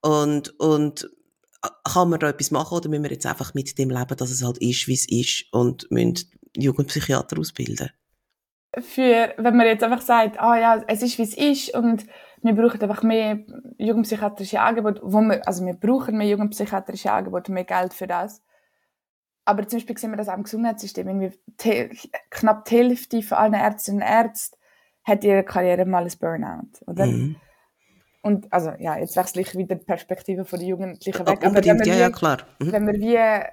[0.00, 1.10] und, und
[1.62, 4.30] äh, kann man da etwas machen oder müssen wir jetzt einfach mit dem leben, dass
[4.30, 7.90] es halt ist, wie es ist und müssen Jugendpsychiater ausbilden?
[8.78, 12.04] Für, wenn man jetzt einfach sagt, ah ja, es ist, wie es ist und
[12.42, 13.40] wir brauchen einfach mehr
[13.78, 18.42] jugendpsychiatrische Angebote, wo wir, also wir brauchen mehr jugendpsychiatrische Angebote, mehr Geld für das.
[19.44, 21.08] Aber zum Beispiel sehen wir das auch im Gesundheitssystem.
[21.08, 21.32] Irgendwie
[22.30, 24.57] knapp die Hälfte von allen Ärztinnen und Ärzten
[25.08, 27.06] hat ihre Karriere mal ein Burnout, oder?
[27.06, 27.36] Mhm.
[28.22, 31.40] Und also ja, jetzt wechsle ich wieder die Perspektive von den Jugendlichen weg.
[31.42, 32.38] Oh, unbedingt, ja, wie, ja, klar.
[32.58, 32.72] Mhm.
[32.72, 33.44] Wenn wir wie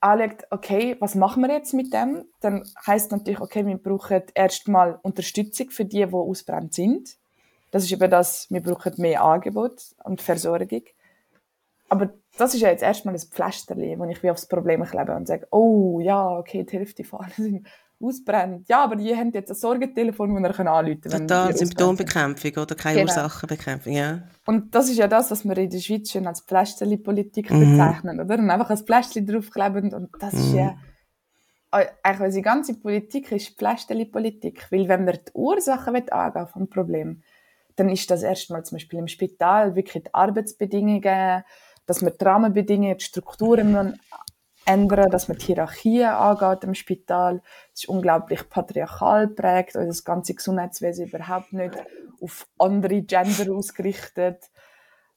[0.00, 2.24] anschaut, okay, was machen wir jetzt mit dem?
[2.40, 7.16] Dann heißt natürlich, okay, wir brauchen erstmal Unterstützung für die, die ausbrennt sind.
[7.70, 10.82] Das ist eben das, wir brauchen mehr Angebot und Versorgung.
[11.88, 15.26] Aber das ist ja jetzt erstmal ein Pflasterli, wo ich wie aufs Problem klebe und
[15.26, 17.68] sage, oh ja, okay, die Hälfte allen sind
[18.00, 18.68] ausbrennt.
[18.68, 21.28] Ja, aber die haben jetzt ein Sorgentelefon, das ihr anrufen könnt.
[21.28, 23.12] Total, Symptombekämpfung oder keine genau.
[23.12, 24.22] Ursachenbekämpfung, ja.
[24.46, 27.76] Und das ist ja das, was wir in der Schweiz schon als Pflästerli-Politik mhm.
[27.78, 28.38] bezeichnen, oder?
[28.38, 30.40] Und einfach ein Pflästerli draufkleben und das mhm.
[30.40, 30.76] ist ja
[31.72, 37.22] äh, eigentlich unsere ganze Politik ist Pflästerli-Politik, weil wenn man die Ursachen angehen vom Problem,
[37.76, 41.44] dann ist das erstmal zum Beispiel im Spital wirklich die Arbeitsbedingungen,
[41.86, 43.98] dass man die Rahmenbedingungen, die Strukturen
[44.66, 47.40] ändern, dass man die Hierarchie angeht im Spital.
[47.72, 51.74] Es ist unglaublich patriarchal prägt und das ganze Gesundheitswesen überhaupt nicht
[52.20, 54.50] auf andere Gender ausgerichtet.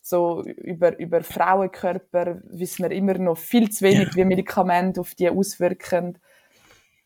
[0.02, 5.30] So über, über Frauenkörper wissen wir immer noch viel zu wenig, wie Medikamente auf die
[5.30, 6.20] auswirken.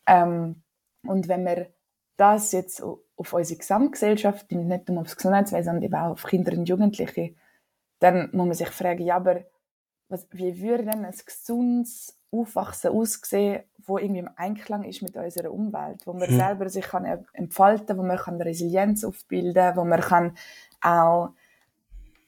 [0.05, 0.61] Ähm,
[1.05, 1.67] und wenn wir
[2.17, 6.69] das jetzt auf unsere Gesamtgesellschaft, nicht nur aufs Gesundheitswesen, sondern eben auch auf Kinder und
[6.69, 7.35] Jugendliche,
[7.99, 9.45] dann muss man sich fragen, ja, aber
[10.09, 15.51] was, wie würde denn ein gesundes Aufwachsen aussehen, wo irgendwie im Einklang ist mit unserer
[15.51, 16.37] Umwelt, wo man mhm.
[16.37, 20.37] selber sich kann entfalten, wo man kann Resilienz aufbilden, wo man kann
[20.81, 21.29] auch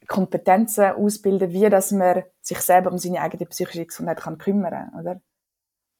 [0.08, 5.22] Kompetenzen ausbilden, wie dass man sich selber um seine eigene psychische Gesundheit kann kümmern, oder?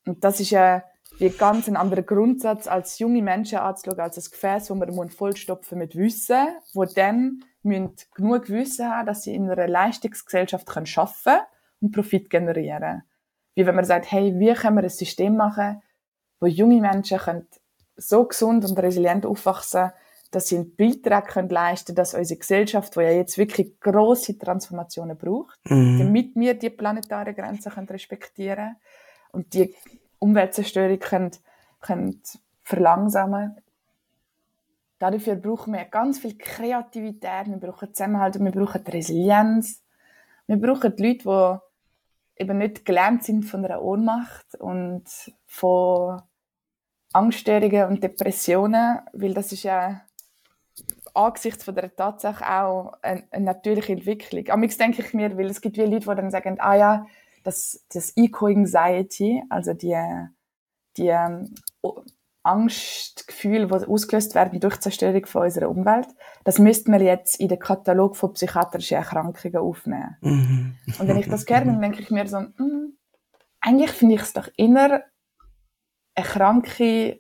[0.06, 0.84] Und das ist ja
[1.18, 5.80] wie ganz ein anderer Grundsatz als junge Menschen anzuschauen, als ein Gefäß, wo man vollstopfen
[5.80, 11.46] mit Wissen, wo dann müssen genug Wissen haben, dass sie in einer Leistungsgesellschaft können arbeiten
[11.82, 13.04] und Profit generieren
[13.56, 15.82] wie wenn man sagt, hey, wie können wir ein System machen,
[16.40, 17.48] wo junge Menschen können
[17.96, 19.92] so gesund und resilient aufwachsen
[20.32, 25.18] dass sie einen Beitrag können leisten dass unsere Gesellschaft, die ja jetzt wirklich große Transformationen
[25.18, 26.00] braucht, mhm.
[26.00, 28.76] damit wir die planetare Grenzen können respektieren
[29.32, 29.74] und die
[30.20, 31.32] Umweltzerstörung können,
[31.80, 32.22] können
[32.64, 33.56] verlangsamen
[34.98, 39.84] Dafür brauchen wir ganz viel Kreativität, wir brauchen Zusammenhalt, wir brauchen Resilienz.
[40.48, 41.65] Wir brauchen die Leute, die
[42.38, 45.06] eben nicht gelernt sind von einer Ohnmacht und
[45.46, 46.22] von
[47.14, 50.02] Angststörungen und Depressionen, weil das ist ja
[51.14, 54.50] angesichts von der Tatsache auch eine, eine natürliche Entwicklung.
[54.50, 57.08] Am denke ich mir, weil es gibt wie Leute, die dann sagen, ah ja,
[57.44, 59.98] das, das Eco-Anxiety, also die,
[60.98, 61.16] die
[62.46, 66.08] Angstgefühle, die ausgelöst werden durch die Zerstörung von unserer Umwelt,
[66.44, 70.18] das müsste man jetzt in den Katalog von psychiatrischen Erkrankungen aufnehmen.
[70.22, 70.76] Mhm.
[71.00, 72.98] Und wenn ich das höre, dann denke ich mir so, mh, hm,
[73.62, 75.02] eigentlich finde ich es doch immer
[76.16, 77.20] eine kranke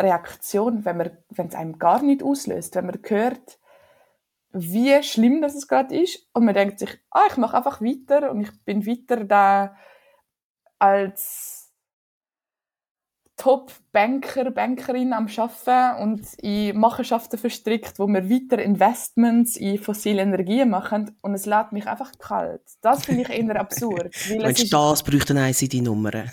[0.00, 3.58] Reaktion, wenn man, wenn es einem gar nicht auslöst, wenn man hört,
[4.52, 8.30] wie schlimm das es gerade ist und man denkt sich, ah, ich mache einfach weiter
[8.30, 9.76] und ich bin weiter da
[10.78, 11.63] als
[13.36, 20.70] Top-Banker, Bankerin am Arbeiten und in Machenschaften verstrickt, wo wir weiter Investments in fossile Energien
[20.70, 22.62] machen und es lässt mich einfach kalt.
[22.80, 24.14] Das finde ich eher absurd.
[24.28, 26.12] Weil ist, das bräuchte eine ICD-Nummer.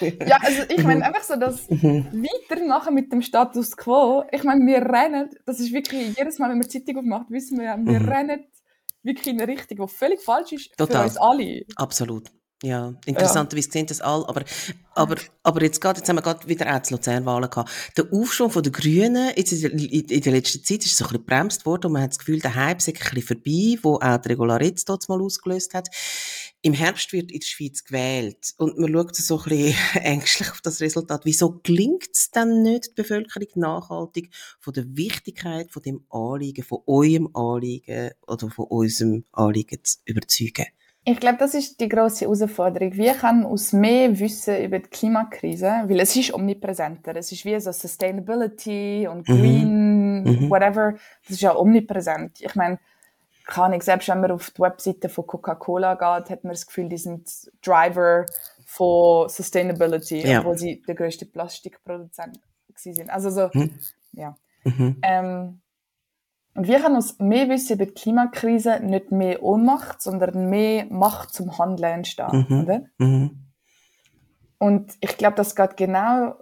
[0.00, 4.82] ja, also ich meine einfach so, dass weitermachen mit dem Status Quo, ich meine, wir
[4.82, 8.08] rennen, das ist wirklich, jedes Mal, wenn wir Zeitung aufmacht, wissen wir, wir mhm.
[8.08, 8.44] rennen
[9.02, 10.96] wirklich in eine Richtung, die völlig falsch ist Total.
[10.96, 11.64] für uns alle.
[11.76, 12.30] Absolut.
[12.62, 13.72] Ja, interessanterweise ja.
[13.72, 14.44] sehen das alle, aber,
[14.94, 17.70] aber, aber jetzt, grad, jetzt haben wir gerade wieder auch die Luzernwahlen gehabt.
[17.96, 21.24] Der Aufschwung der Grünen jetzt in, der, in der letzten Zeit ist so ein bisschen
[21.24, 24.18] gebremst worden und man hat das Gefühl, der Hype ist ein bisschen vorbei, wo auch
[24.18, 25.88] die Regularitz dort mal ausgelöst hat.
[26.60, 30.60] Im Herbst wird in der Schweiz gewählt und man schaut so ein bisschen ängstlich auf
[30.60, 31.22] das Resultat.
[31.24, 36.80] Wieso gelingt es denn nicht, die Bevölkerung nachhaltig von der Wichtigkeit von dem Anliegen, von
[36.86, 40.66] eurem Anliegen oder von unserem Anliegen zu überzeugen?
[41.04, 42.92] Ich glaube, das ist die große Herausforderung.
[42.92, 47.16] Wir können aus mehr Wissen über die Klimakrise, weil es ist omnipräsenter.
[47.16, 49.40] Es ist wie so Sustainability und mhm.
[49.40, 50.50] Green, mhm.
[50.50, 50.92] whatever.
[51.22, 52.40] Das ist ja omnipräsent.
[52.40, 52.78] Ich meine,
[53.46, 56.88] kann ich selbst wenn man auf die Webseite von Coca-Cola geht, hat man das Gefühl,
[56.88, 57.28] die sind
[57.62, 58.26] Driver
[58.64, 60.40] von Sustainability, ja.
[60.40, 62.38] obwohl sie der größte Plastikproduzent
[62.76, 63.10] sind.
[63.10, 63.74] Also so, mhm.
[64.12, 64.36] ja.
[64.64, 64.96] Mhm.
[65.02, 65.60] Ähm,
[66.54, 71.32] und wir haben uns mehr wissen über die Klimakrise, nicht mehr Ohnmacht, sondern mehr Macht
[71.32, 72.62] zum Handeln entstehen, mhm.
[72.62, 72.82] oder?
[72.98, 73.46] Mhm.
[74.58, 76.34] Und ich glaube, das geht genau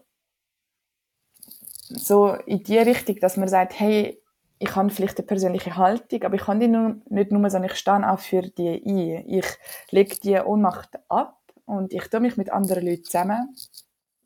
[1.89, 4.21] so in die Richtung, dass man sagt, hey,
[4.59, 7.77] ich habe vielleicht eine persönliche Haltung, aber ich kann die nur, nicht nur sagen, ich
[7.77, 9.25] stehe auch für die ein.
[9.29, 9.47] Ich
[9.91, 13.55] lege die Ohnmacht ab und ich tue mich mit anderen Leuten zusammen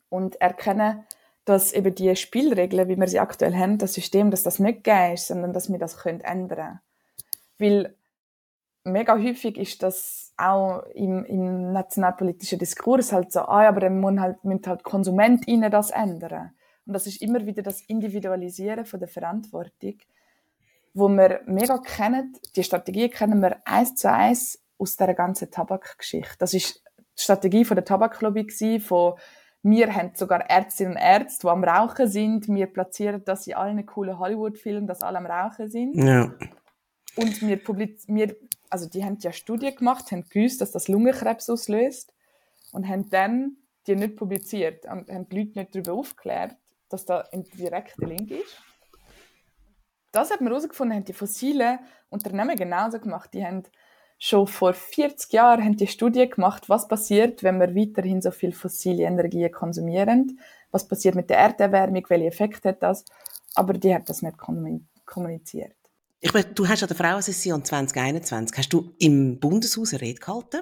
[0.09, 1.05] und erkenne,
[1.45, 5.13] dass eben die Spielregeln, wie wir sie aktuell haben, das System, dass das nicht gegeben
[5.13, 6.79] ist, sondern dass wir das können ändern
[7.57, 7.95] Weil
[8.83, 14.21] mega häufig ist das auch im, im nationalpolitischen Diskurs halt so, ah, aber dann müssen
[14.21, 16.51] halt, müssen halt KonsumentInnen das ändern.
[16.85, 19.95] Und das ist immer wieder das Individualisieren von der Verantwortung,
[20.93, 26.35] wo wir mega kennen, die Strategie kennen wir eins zu eins aus der ganzen Tabakgeschichte.
[26.39, 26.83] Das ist
[27.17, 29.13] die Strategie von der Tabaklobby von
[29.63, 32.47] wir haben sogar Ärztinnen und Ärzte, die am Rauchen sind.
[32.47, 35.95] Wir platzieren das in allen coolen Hollywood-Filmen, dass alle am Rauchen sind.
[35.95, 36.33] Ja.
[37.15, 37.59] Und wir,
[38.07, 38.35] wir
[38.73, 42.11] also die haben ja Studien gemacht, haben gewusst, dass das Lungenkrebs auslöst
[42.71, 46.55] und haben dann die nicht publiziert und haben die Leute nicht darüber aufgeklärt,
[46.89, 48.61] dass da ein direkter Link ist.
[50.11, 53.31] Das hat man herausgefunden, haben die fossilen Unternehmen genauso gemacht.
[53.35, 53.63] Die haben
[54.23, 58.53] schon vor 40 Jahren haben die Studie gemacht, was passiert, wenn wir weiterhin so viel
[58.53, 60.39] fossile Energie konsumieren.
[60.71, 63.03] Was passiert mit der Erderwärmung, welche Effekte hat das?
[63.53, 64.37] Aber die hat das nicht
[65.05, 65.75] kommuniziert.
[66.21, 70.61] Ich meine, du hast an der Frauensession 2021 hast du im Bundeshaus eine Rede gehalten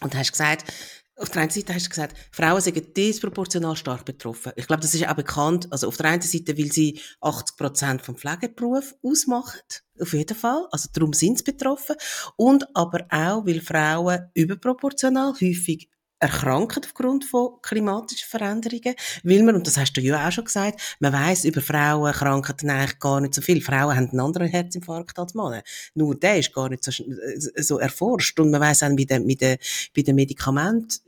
[0.00, 0.72] und hast gesagt,
[1.18, 4.52] auf der einen Seite hast du gesagt, Frauen sind disproportional stark betroffen.
[4.56, 5.66] Ich glaube, das ist auch bekannt.
[5.70, 9.60] Also auf der einen Seite, weil sie 80 Prozent vom Pflegeberuf ausmachen.
[10.00, 10.66] Auf jeden Fall.
[10.70, 11.96] Also darum sind sie betroffen.
[12.36, 15.88] Und aber auch, weil Frauen überproportional häufig
[16.20, 20.96] erkranken aufgrund von klimatischen Veränderungen, weil man, und das hast du ja auch schon gesagt,
[21.00, 23.60] man weiß über Frauen Krankheiten eigentlich gar nicht so viel.
[23.60, 25.62] Frauen haben einen anderen Herzinfarkt als Männer.
[25.94, 26.92] Nur der ist gar nicht so,
[27.56, 28.38] so erforscht.
[28.40, 29.58] Und man weiß auch bei den, bei den,
[29.94, 30.98] bei den Medikamenten,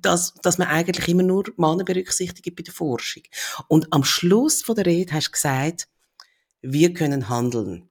[0.00, 3.22] dass, dass man eigentlich immer nur Männer berücksichtigt bei der Forschung.
[3.68, 5.88] Und am Schluss von der Rede hast du gesagt,
[6.60, 7.87] wir können handeln.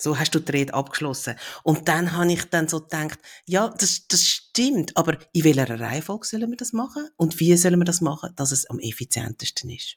[0.00, 1.36] So hast du die Rede abgeschlossen.
[1.62, 6.26] Und dann habe ich dann so gedacht, ja, das, das stimmt, aber in welcher Reihenfolge
[6.26, 7.08] sollen wir das machen?
[7.16, 9.96] Und wie sollen wir das machen, dass es am effizientesten ist?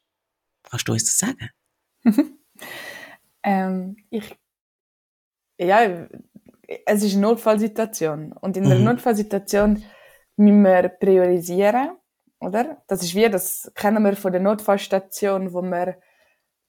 [0.64, 1.50] Kannst du uns das sagen?
[3.44, 4.36] ähm, ich,
[5.60, 6.08] ja,
[6.86, 8.34] es ist eine Notfallsituation.
[8.34, 8.84] Und in mhm.
[8.84, 9.84] Notfallsituation
[10.36, 11.98] müssen wir priorisieren,
[12.40, 12.84] oder?
[12.88, 16.00] Das ist wie, das kennen wir von der Notfallstation, wo wir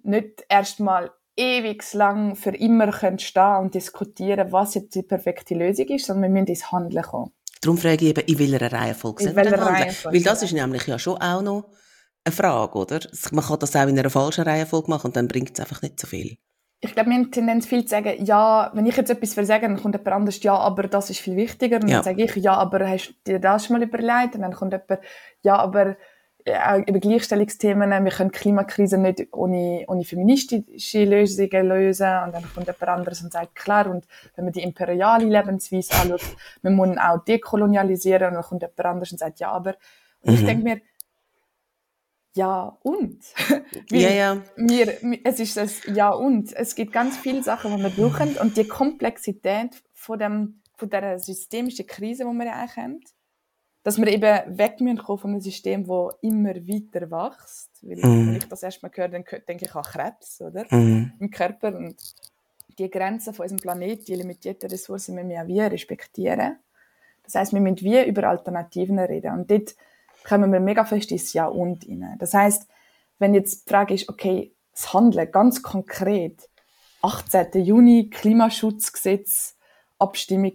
[0.03, 5.87] nicht erstmal ewig lang für immer können stehen und diskutieren, was jetzt die perfekte Lösung
[5.87, 7.33] ist, sondern wir müssen ins Handeln kommen.
[7.61, 10.99] Darum frage ich eben, in welcher Reihenfolge in welcher Reihenfolge, Weil das ist nämlich ja
[10.99, 11.71] schon auch noch
[12.25, 13.01] eine Frage, oder?
[13.33, 15.99] Man kann das auch in einer falschen Reihenfolge machen und dann bringt es einfach nicht
[15.99, 16.37] so viel.
[16.81, 19.75] Ich glaube, wir haben Tendenz viel zu sagen, ja, wenn ich jetzt etwas will sagen,
[19.75, 21.77] dann kommt jemand anderes, ja, aber das ist viel wichtiger.
[21.77, 21.97] Und ja.
[21.97, 24.35] dann sage ich, ja, aber hast du dir das schon mal überlegt?
[24.35, 25.01] Und dann kommt jemand,
[25.43, 25.97] ja, aber
[26.47, 32.07] auch über Gleichstellungsthemen, wir können die Klimakrise nicht ohne, ohne feministische Lösungen lösen.
[32.25, 34.05] Und dann kommt jemand anderes und sagt, klar, und
[34.37, 38.29] wenn man die imperiale Lebensweise anschaut, wir müssen auch dekolonialisieren.
[38.29, 39.77] Und dann kommt jemand anderes und sagt, ja, aber.
[40.21, 40.39] Und mhm.
[40.39, 40.81] ich denke mir,
[42.37, 43.25] ja und?
[43.91, 44.43] ja, ja.
[44.57, 46.53] Wir, es ist das Ja und.
[46.53, 51.19] Es gibt ganz viele Sachen, die wir brauchen und die Komplexität von, dem, von der
[51.19, 53.01] systemischen Krise, die wir ja eigentlich haben,
[53.85, 57.71] dass wir eben weg müssen von einem System, das immer weiter wächst.
[57.83, 58.27] Weil, Mhm.
[58.29, 60.65] wenn ich das erstmal höre, dann denke ich an Krebs, oder?
[60.71, 61.13] Mhm.
[61.21, 61.77] Im Körper.
[61.77, 61.95] Und
[62.79, 66.57] die Grenzen von unserem Planeten, die limitierten Ressourcen, müssen wir auch wie respektieren.
[67.23, 69.33] Das heißt, wir müssen wie über Alternativen reden.
[69.33, 69.75] Und dort
[70.27, 72.17] kommen wir mega fest ins Ja und rein.
[72.19, 72.67] Das heißt,
[73.19, 76.49] wenn jetzt die Frage ist, okay, das Handeln ganz konkret,
[77.03, 77.63] 18.
[77.63, 79.57] Juni, Klimaschutzgesetz,
[79.99, 80.55] Abstimmung,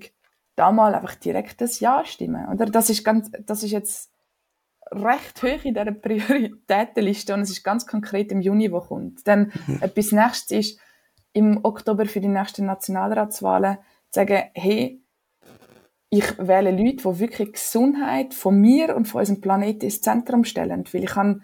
[0.60, 2.48] da mal einfach direkt das Ja stimmen.
[2.50, 2.66] Oder?
[2.66, 4.12] Das ist ganz, das ist jetzt
[4.92, 9.28] recht hoch in dieser Prioritätenliste und es ist ganz konkret im Juni, wo kommt.
[9.28, 10.80] Dann etwas nächstes ist,
[11.34, 13.78] im Oktober für die nächsten Nationalratswahlen
[14.10, 15.02] zu sagen, hey,
[16.10, 20.84] ich wähle Leute, die wirklich Gesundheit von mir und von unserem Planeten ins Zentrum stellen.
[20.92, 21.44] Weil ich, kann,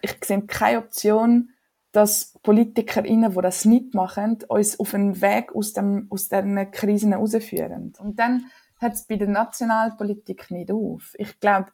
[0.00, 1.50] ich sehe keine Option,
[1.96, 7.12] dass PolitikerInnen, die das nicht machen, uns auf einen Weg aus, dem, aus diesen Krisen
[7.12, 7.94] herausführen.
[7.98, 11.14] Und dann hört es bei der Nationalpolitik nicht auf.
[11.16, 11.68] Ich glaube,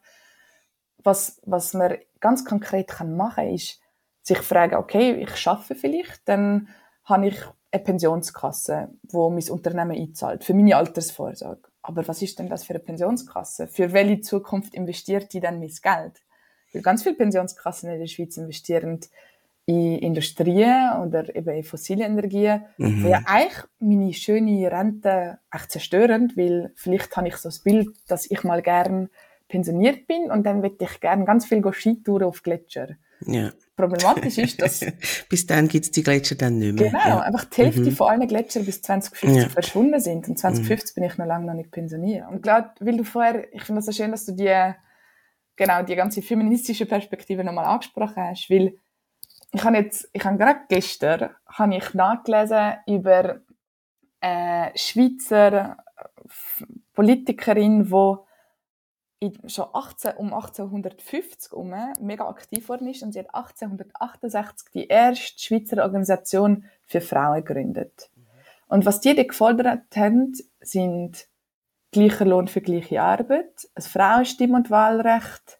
[1.03, 3.81] was, was man ganz konkret kann machen kann, ist,
[4.21, 6.69] sich fragen, okay, ich schaffe vielleicht, dann
[7.03, 7.37] habe ich
[7.71, 11.67] eine Pensionskasse, wo mein Unternehmen einzahlt, für meine Altersvorsorge.
[11.81, 13.67] Aber was ist denn das für eine Pensionskasse?
[13.67, 16.21] Für welche Zukunft investiert die denn mein Geld?
[16.71, 19.01] Weil ganz viele Pensionskassen in der Schweiz investieren
[19.65, 20.65] in Industrie
[21.01, 23.07] oder eben in fossile Energien, Mhm.
[23.07, 28.29] ja eigentlich meine schöne Rente echt zerstören, weil vielleicht habe ich so das Bild, dass
[28.29, 29.09] ich mal gern
[29.47, 32.89] pensioniert bin und dann möchte ich gern ganz viel Skitouren auf Gletscher.
[33.25, 33.51] Ja.
[33.77, 34.81] Problematisch ist, dass
[35.29, 36.89] Bis dann gibt's die Gletscher dann nicht mehr.
[36.91, 37.19] Genau, Ja.
[37.21, 37.91] einfach die Hälfte Mhm.
[37.91, 39.49] von allen Gletschern bis 2050 Ja.
[39.49, 40.27] verschwunden sind.
[40.27, 42.27] Und 2050 bin ich noch lange noch nicht pensioniert.
[42.29, 44.51] Und gerade, weil du vorher, ich finde es so schön, dass du die,
[45.55, 48.73] genau, die ganze feministische Perspektive nochmal angesprochen hast, weil
[49.53, 53.41] ich habe jetzt, ich habe gerade gestern, habe ich nachgelesen über
[54.19, 63.13] eine Schweizer äh, Politikerin, die schon 18, um 1850 herum mega aktiv worden ist und
[63.13, 68.09] sie hat 1868 die erste Schweizer Organisation für Frauen gegründet.
[68.67, 71.27] Und was die gefordert haben, sind
[71.91, 75.59] gleicher Lohn für gleiche Arbeit, ein Frauenstimm- und Wahlrecht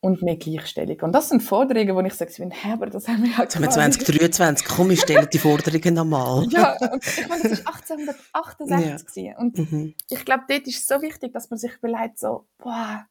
[0.00, 0.98] und mehr Gleichstellung.
[1.00, 3.62] Und das sind Forderungen, wo ich sage, hä, aber das haben wir ja Jetzt haben
[3.62, 4.66] wir quasi- 2023.
[4.68, 6.46] Komm, wir stellen die Forderungen nochmal.
[6.50, 9.06] Ja, und ich meine, das war 1868.
[9.06, 9.34] gewesen.
[9.38, 9.94] Und Mhm.
[10.08, 13.06] ich glaube, dort ist es so wichtig, dass man sich überlegt, so, boah,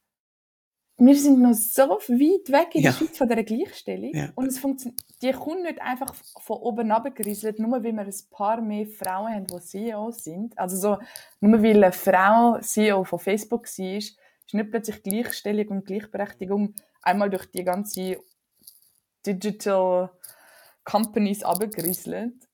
[1.00, 2.91] wir sind noch so weit weg in Ja.
[2.91, 4.12] der Schweiz von dieser Gleichstellung.
[4.15, 4.30] Ja.
[4.36, 8.62] Und es funktioniert, die kommt nicht einfach von oben runtergerieselt, nur weil wir ein paar
[8.62, 10.58] mehr Frauen haben, die CEOs sind.
[10.58, 10.97] Also so,
[11.39, 14.02] nur weil eine Frau CEO von Facebook war,
[14.47, 18.17] ist nicht plötzlich Gleichstellung und Gleichberechtigung einmal durch die ganze
[19.25, 20.10] Digital
[20.83, 22.47] Companies runtergerieselt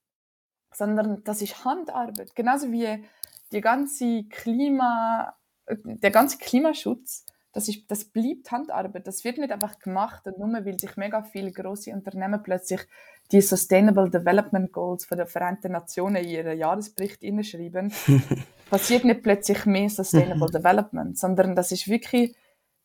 [0.75, 2.35] sondern das ist Handarbeit.
[2.35, 3.03] Genauso wie
[3.51, 5.35] die ganze Klima,
[5.67, 9.07] der ganze Klimaschutz, das, ist, das bleibt Handarbeit.
[9.07, 12.81] Das wird nicht einfach gemacht, nur weil sich mega viele große Unternehmen plötzlich
[13.31, 17.91] die Sustainable Development Goals von der Vereinten Nationen in ihren Jahresbericht hineinschreiben,
[18.69, 22.35] passiert nicht plötzlich mehr Sustainable Development, sondern das ist wirklich,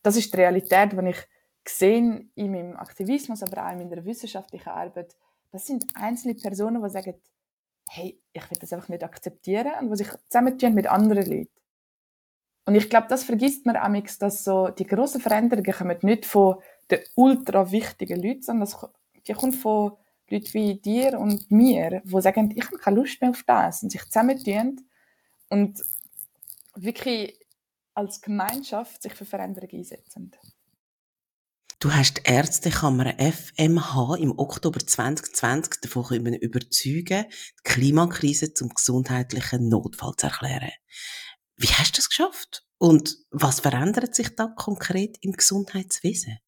[0.02, 1.28] das ist die Realität, die ich
[1.64, 5.14] gesehen in meinem Aktivismus, aber auch in meiner wissenschaftlichen Arbeit.
[5.50, 7.14] Das sind einzelne Personen, die sagen,
[7.90, 11.50] hey, ich will das einfach nicht akzeptieren und die sich zusammentun mit anderen Leuten.
[12.66, 16.56] Und ich glaube, das vergisst man amix, dass so die grossen Veränderungen kommen nicht von
[16.90, 18.86] den ultra wichtigen Leuten, sondern das,
[19.26, 19.92] die kommen von
[20.30, 23.90] Leuten wie dir und mir, die sagen, ich habe keine Lust mehr auf das und
[23.90, 24.80] sich zusammentun
[25.48, 25.80] und
[26.74, 27.38] wirklich
[27.94, 30.32] als Gemeinschaft sich für Veränderungen einsetzen.
[31.80, 39.68] Du hast die Ärztekammer FMH im Oktober 2020 davon können überzeugen, die Klimakrise zum gesundheitlichen
[39.68, 40.72] Notfall zu erklären.
[41.56, 42.64] Wie hast du das geschafft?
[42.78, 46.38] Und was verändert sich da konkret im Gesundheitswesen?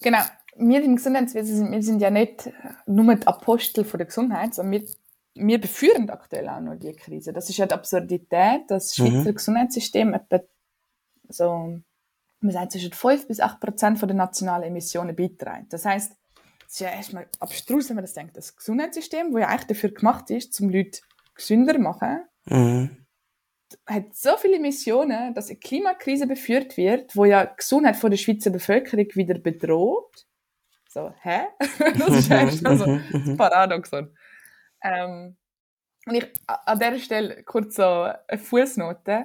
[0.00, 0.22] Genau.
[0.56, 2.50] Wir im Gesundheitswesen sind, wir sind ja nicht
[2.86, 4.88] nur die Apostel von der Gesundheit, sondern wir,
[5.34, 7.32] wir beführen aktuell auch noch die Krise.
[7.32, 10.40] Das ist ja die Absurdität, dass das Schweizer Gesundheitssystem etwa
[11.28, 11.78] so,
[12.40, 15.72] man sagt, zwischen 5 bis 8 Prozent den nationalen Emissionen beiträgt.
[15.72, 16.12] Das heißt,
[16.66, 18.36] es ist ja erstmal abstrus, wenn man das denkt.
[18.36, 21.00] Das Gesundheitssystem, das ja eigentlich dafür gemacht ist, um Leute
[21.34, 22.90] gesünder zu machen, Mhm.
[23.86, 28.18] hat so viele Missionen, dass eine Klimakrise beführt wird, wo ja die Gesundheit von der
[28.18, 30.26] Schweizer Bevölkerung wieder bedroht.
[30.94, 31.40] So, hä?
[31.58, 34.16] das ist echt also ein Paradoxon.
[34.80, 35.36] Ähm,
[36.06, 39.24] und ich an dieser Stelle kurz so eine Fußnote.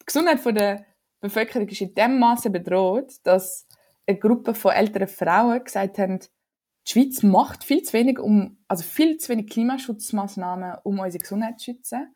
[0.00, 0.86] Die Gesundheit von der
[1.20, 3.68] Bevölkerung ist in dem Maße bedroht, dass
[4.06, 8.82] eine Gruppe von älteren Frauen gesagt haben, die Schweiz macht viel zu wenig, um, also
[8.82, 12.14] viel zu wenig Klimaschutzmaßnahmen, um unsere Gesundheit zu schützen.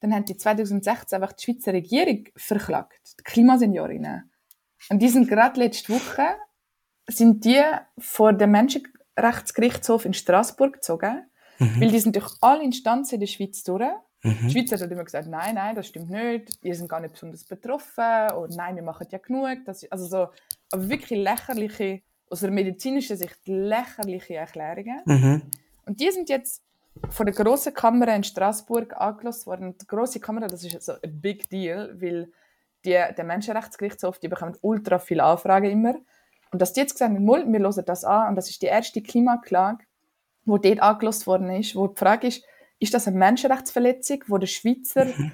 [0.00, 4.30] dann haben die 2016 einfach die Schweizer Regierung verklagt, die Klimaseniorinnen.
[4.88, 6.36] Und die sind gerade letzte Woche
[7.06, 7.62] sind die
[7.98, 11.26] vor dem Menschenrechtsgerichtshof in Straßburg gezogen,
[11.58, 11.80] mhm.
[11.80, 13.82] weil die sind durch alle Instanzen in der Schweiz durch.
[14.22, 14.38] Mhm.
[14.42, 17.44] Die Schweiz hat immer gesagt, nein, nein, das stimmt nicht, ihr seid gar nicht besonders
[17.44, 19.58] betroffen und nein, wir machen ja genug.
[19.66, 20.28] Das, also so,
[20.70, 22.00] aber wirklich lächerliche,
[22.30, 25.00] aus einer medizinischen Sicht lächerliche Erklärungen.
[25.04, 25.42] Mhm.
[25.84, 26.62] Und die sind jetzt
[27.10, 29.76] von der grossen Kamera in Straßburg angelost worden.
[29.76, 32.32] Die grosse Kamera, das ist so ein big deal, weil
[32.84, 35.96] die, der Menschenrechtsgerichtshof, die bekommen ultra viele Anfragen immer.
[36.54, 39.02] Und dass die jetzt gesagt haben, wir hören das an, und das ist die erste
[39.02, 39.84] Klimaklage,
[40.44, 42.44] wo dort angelost worden ist, wo die Frage ist,
[42.78, 45.32] ist das eine Menschenrechtsverletzung, wo der Schweizer mhm.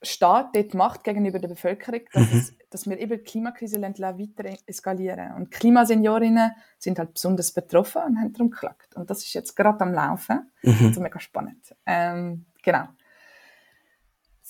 [0.00, 2.38] Staat dort macht gegenüber der Bevölkerung, dass, mhm.
[2.38, 5.32] es, dass wir eben die Klimakrise weiter eskalieren.
[5.34, 8.94] Und Klimaseniorinnen sind halt besonders betroffen und haben darum geklagt.
[8.94, 10.52] Und das ist jetzt gerade am Laufen.
[10.62, 10.86] Mhm.
[10.86, 11.74] Also mega spannend.
[11.84, 12.84] Ähm, genau.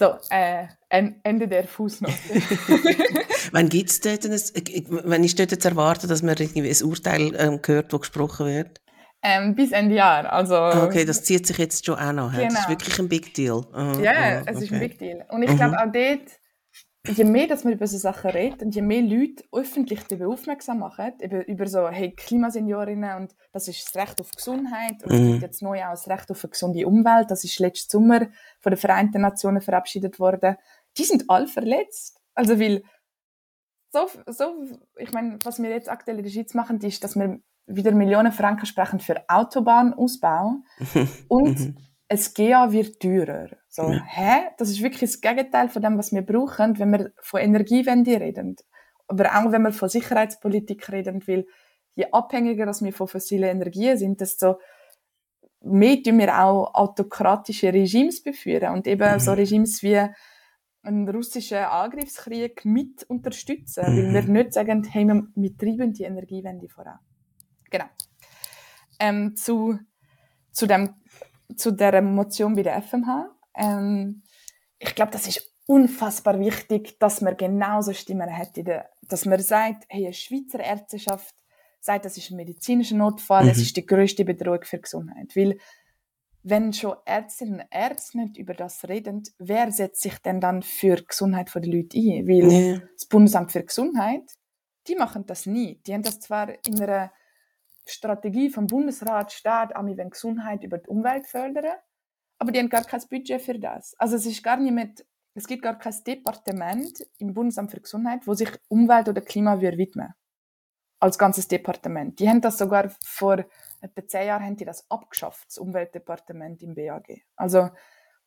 [0.02, 2.12] So, äh, Ende der Fußnote.
[3.52, 7.60] wann gibt's dort ein, wenn ist dort zu erwarten, dass man irgendwie ein Urteil ähm,
[7.64, 8.80] hört, das gesprochen wird?
[9.22, 10.32] Ähm, bis Ende Jahr.
[10.32, 12.32] Also, okay, das zieht sich jetzt schon auch noch.
[12.32, 12.46] Genau.
[12.46, 13.64] Das ist wirklich ein Big Deal.
[13.72, 14.64] Aha, ja, aha, es okay.
[14.64, 15.24] ist ein Big Deal.
[15.28, 15.56] Und ich mhm.
[15.56, 16.41] glaube auch dort,
[17.08, 20.78] je mehr dass man über so Sachen redet und je mehr Leute öffentlich darüber aufmerksam
[20.78, 25.18] machen, über, über so, hey, Klimaseniorinnen und das ist das Recht auf Gesundheit und mhm.
[25.18, 28.28] es gibt jetzt neu auch das Recht auf eine gesunde Umwelt, das ist letzten Sommer
[28.60, 30.56] von den Vereinten Nationen verabschiedet worden,
[30.96, 32.20] die sind alle verletzt.
[32.34, 32.82] Also weil
[33.92, 34.64] so, so
[34.96, 38.32] ich meine, was wir jetzt aktuell in der Schweiz machen, ist, dass wir wieder Millionen
[38.32, 40.62] Franken sprechen für Autobahnausbau
[41.28, 41.76] und mhm.
[42.08, 43.48] es GA wird teurer.
[43.74, 44.04] So, ja.
[44.04, 44.50] hä?
[44.58, 48.56] Das ist wirklich das Gegenteil von dem, was wir brauchen, wenn wir von Energiewende reden.
[49.08, 51.46] Aber auch wenn wir von Sicherheitspolitik reden, weil
[51.94, 54.58] je abhängiger wir von fossilen Energien sind, desto
[55.62, 59.20] mehr tun wir auch autokratische Regimes beführen und eben mhm.
[59.20, 60.06] so Regimes wie
[60.82, 64.14] einen russischen Angriffskrieg mit unterstützen, mhm.
[64.14, 66.98] weil wir nicht sagen, hey, wir treiben die Energiewende voran.
[67.70, 67.86] Genau.
[68.98, 69.78] Ähm, zu,
[70.50, 70.94] zu, dem,
[71.56, 73.30] zu der Motion bei der FMH.
[73.54, 74.22] Ähm,
[74.78, 78.58] ich glaube, das ist unfassbar wichtig, dass man genauso Stimmen hat,
[79.02, 81.34] dass man sagt, hey, eine Schweizer Ärzteschaft
[81.80, 83.50] sagt, das ist ein medizinischer Notfall, mhm.
[83.50, 85.34] es ist die größte Bedrohung für Gesundheit.
[85.36, 85.58] Weil,
[86.42, 90.96] wenn schon Ärztinnen und Ärzte nicht über das reden, wer setzt sich denn dann für
[90.96, 92.26] die Gesundheit der Leute ein?
[92.26, 92.78] Weil ja.
[92.94, 94.22] das Bundesamt für Gesundheit,
[94.88, 95.80] die machen das nie.
[95.86, 97.12] Die haben das zwar in einer
[97.86, 101.76] Strategie vom Bundesrat steht, auch wenn Gesundheit über die Umwelt fördern,
[102.42, 103.94] aber die haben gar kein Budget für das.
[103.98, 108.26] Also es ist gar nicht mit, es gibt gar kein Departement im Bundesamt für Gesundheit,
[108.26, 110.12] wo sich Umwelt oder Klima widmen
[110.98, 112.18] als ganzes Departement.
[112.18, 113.44] Die haben das sogar vor
[113.80, 117.22] etwa zehn Jahren haben die das abgeschafft, das Umweltdepartement im BAG.
[117.36, 117.70] Also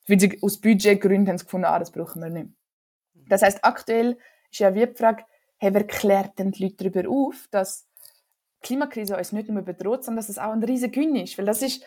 [0.08, 2.52] weil sie aus Budgetgründen haben sie gefunden, ah, das brauchen wir nicht.
[3.28, 4.18] Das heißt, aktuell
[4.50, 5.26] ist ja wie die Frage,
[5.58, 7.86] hey, wer klärt denn die Leute darüber auf, dass
[8.62, 11.38] Klimakrise uns nicht nur bedroht, sondern dass es auch ein riesiger Gewinn ist.
[11.38, 11.84] Weil das ist,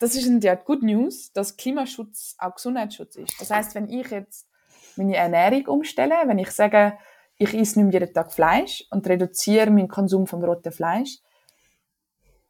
[0.00, 3.38] das ist ja Good News, dass Klimaschutz auch Gesundheitsschutz ist.
[3.38, 4.48] Das heißt, wenn ich jetzt
[4.96, 6.98] meine Ernährung umstelle, wenn ich sage,
[7.36, 11.18] ich esse nicht mehr jeden Tag Fleisch und reduziere meinen Konsum von rotem Fleisch,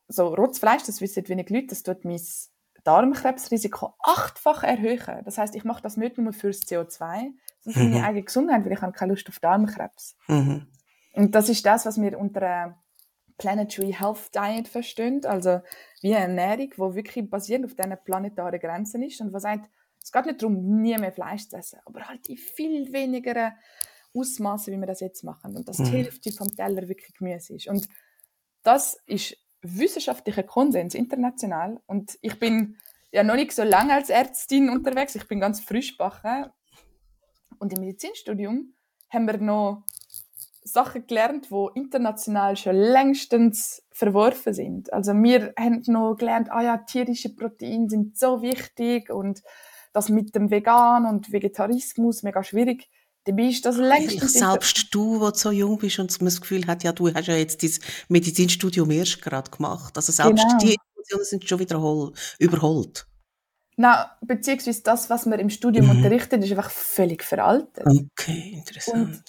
[0.06, 2.20] so rotes Fleisch, das wissen wenig Leute, das tut mein
[2.84, 5.22] Darmkrebsrisiko achtfach erhöhen.
[5.24, 8.04] Das heißt, ich mache das nicht nur fürs CO2, sondern für meine mhm.
[8.04, 10.16] eigene Gesundheit, weil ich habe keine Lust auf Darmkrebs.
[10.28, 10.68] Mhm.
[11.14, 12.78] Und das ist das, was wir unter
[13.40, 15.60] Planetary Health Diet verstehen, also
[16.02, 19.68] wie eine Ernährung, die wirklich basierend auf diesen planetaren Grenzen ist und was sagt,
[20.02, 23.54] es geht nicht darum, nie mehr Fleisch zu essen, aber halt in viel weniger
[24.14, 25.84] Ausmaße, wie wir das jetzt machen und dass die.
[25.84, 27.68] Hälfte vom Teller wirklich Gemüse ist.
[27.68, 27.88] Und
[28.62, 32.76] das ist wissenschaftlicher Konsens international und ich bin
[33.10, 36.50] ja noch nicht so lange als Ärztin unterwegs, ich bin ganz frisch backen
[37.58, 38.74] und im Medizinstudium
[39.08, 39.84] haben wir noch
[40.62, 44.92] Sachen gelernt, die international schon längstens verworfen sind.
[44.92, 49.42] Also wir haben noch gelernt, ah ja, tierische Proteine sind so wichtig und
[49.92, 52.88] das mit dem Vegan und Vegetarismus mega schwierig.
[53.24, 54.34] Dabei ist das längstens...
[54.34, 57.34] Selbst du, wo so jung bist und man das Gefühl hat, ja, du hast ja
[57.34, 57.72] jetzt dein
[58.08, 59.96] Medizinstudium erst gerade gemacht.
[59.96, 60.58] Also selbst genau.
[60.58, 63.06] die Informationen sind schon wieder überholt.
[63.76, 65.92] Na, beziehungsweise das, was man im Studium mhm.
[65.92, 67.86] unterrichtet, ist einfach völlig veraltet.
[67.86, 68.94] Okay, interessant.
[68.96, 69.24] Und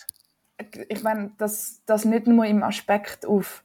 [0.89, 3.63] ich meine, das, das nicht nur im Aspekt auf,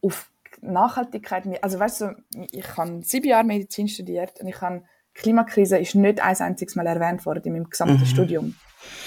[0.00, 0.30] auf
[0.60, 2.16] Nachhaltigkeit, also weißt du,
[2.52, 4.82] ich habe sieben Jahre Medizin studiert und ich habe
[5.14, 8.06] Klimakrise ist nicht ein einziges Mal erwähnt worden in meinem gesamten mhm.
[8.06, 8.54] Studium.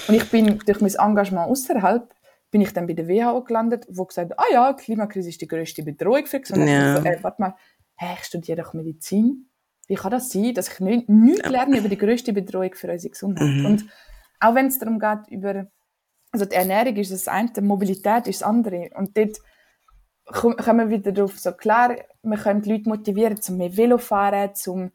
[0.07, 2.13] Und ich bin durch mein Engagement außerhalb
[2.51, 5.83] bin ich dann bei der WHO gelandet, wo gesagt, ah ja, Klimakrise ist die größte
[5.83, 6.69] Bedrohung für Gesundheit.
[6.69, 6.97] Ja.
[6.97, 7.55] So, äh, warte mal,
[7.95, 9.49] hey, ich studiere doch Medizin.
[9.87, 13.11] wie kann das sein, dass ich nicht, nichts lerne über die grösste Bedrohung für unsere
[13.11, 13.47] Gesundheit.
[13.47, 13.65] Mhm.
[13.65, 13.85] Und
[14.39, 15.67] auch wenn es darum geht, über,
[16.35, 18.89] also die Ernährung ist das eine, die Mobilität ist das andere.
[18.95, 19.37] Und dort
[20.25, 24.53] kommen wir wieder darauf, so klar, wir können die Leute motivieren, zum mehr Velo fahren,
[24.53, 24.91] zum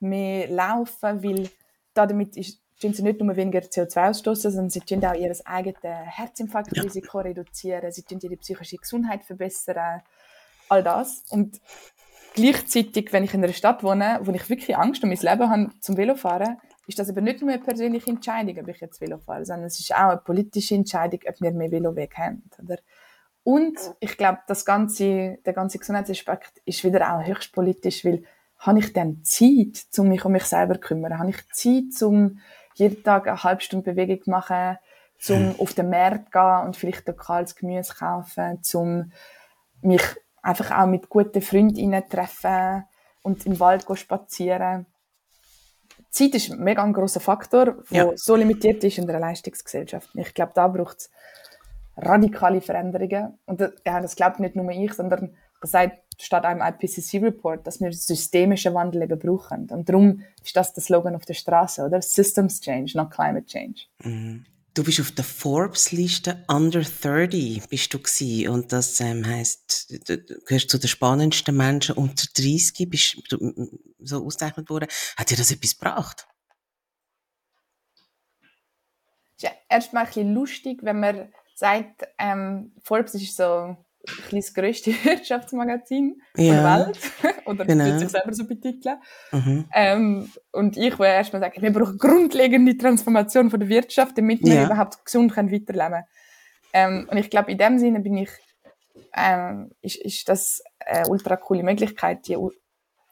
[0.00, 1.48] mehr laufen, weil
[1.94, 7.20] damit ist, sie nicht nur weniger CO2 ausstoßen, sondern sie tun auch ihr eigenes Herzinfarktrisiko
[7.20, 7.24] ja.
[7.24, 10.02] reduzieren, sie tun ihre psychische Gesundheit verbessern,
[10.68, 11.24] all das.
[11.30, 11.58] Und
[12.34, 15.70] gleichzeitig, wenn ich in einer Stadt wohne, wo ich wirklich Angst um mein Leben habe
[15.80, 19.44] zum Velofahren, ist das aber nicht nur eine persönliche Entscheidung, ob ich jetzt Velo fahre,
[19.44, 22.42] sondern es ist auch eine politische Entscheidung, ob wir mehr Veloweg haben.
[22.62, 22.78] Oder?
[23.44, 28.24] Und ich glaube, das ganze, der ganze Gesundheitsaspekt ist wieder auch höchst politisch, weil
[28.58, 31.18] habe ich dann Zeit, um mich um mich selber zu kümmern?
[31.18, 32.38] Habe ich Zeit, um
[32.74, 34.78] jeden Tag eine halbe Stunde Bewegung zu machen,
[35.28, 35.54] um hm.
[35.58, 39.12] auf den Markt zu gehen und vielleicht lokales Gemüse zu kaufen, um
[39.82, 40.02] mich
[40.42, 42.84] einfach auch mit guten Freundinnen treffen
[43.22, 44.86] und im Wald spazieren.
[46.12, 48.12] Zeit ist ein mega ein grosser Faktor, der ja.
[48.16, 50.10] so limitiert ist in der Leistungsgesellschaft.
[50.14, 51.10] Ich glaube, da braucht es
[51.96, 53.38] radikale Veränderungen.
[53.46, 57.80] Und das, ja, das glaubt nicht nur ich, sondern das sagt, steht einem IPCC-Report, dass
[57.80, 59.70] wir systemischen Wandel eben brauchen.
[59.70, 62.02] Und darum ist das der Slogan auf der Straße, oder?
[62.02, 63.82] Systems Change, not Climate Change.
[64.02, 64.44] Mhm.
[64.74, 68.48] Du bist auf der Forbes-Liste Under 30 bist du gewesen.
[68.48, 73.36] und das ähm, heißt, du gehörst zu den spannendsten Menschen unter 30 bist du
[74.04, 74.88] so ausgezeichnet worden.
[75.16, 76.26] Hat dir das etwas gebracht?
[79.38, 83.76] Ja, erstmal ein bisschen lustig, wenn man sagt, ähm, Forbes ist so
[84.30, 86.98] das grösste Wirtschaftsmagazin ja, der Welt.
[87.46, 87.84] Oder genau.
[87.84, 88.98] würde sich selber so betiteln.
[89.30, 89.64] Mhm.
[89.72, 94.54] Ähm, und ich will erstmal sagen, wir brauchen grundlegende Transformation von der Wirtschaft, damit wir
[94.54, 94.64] ja.
[94.66, 96.04] überhaupt gesund können weiterleben können.
[96.72, 98.30] Ähm, und ich glaube, in dem Sinne bin ich,
[99.14, 102.36] ähm, ist, ist das eine ultra coole Möglichkeit, die,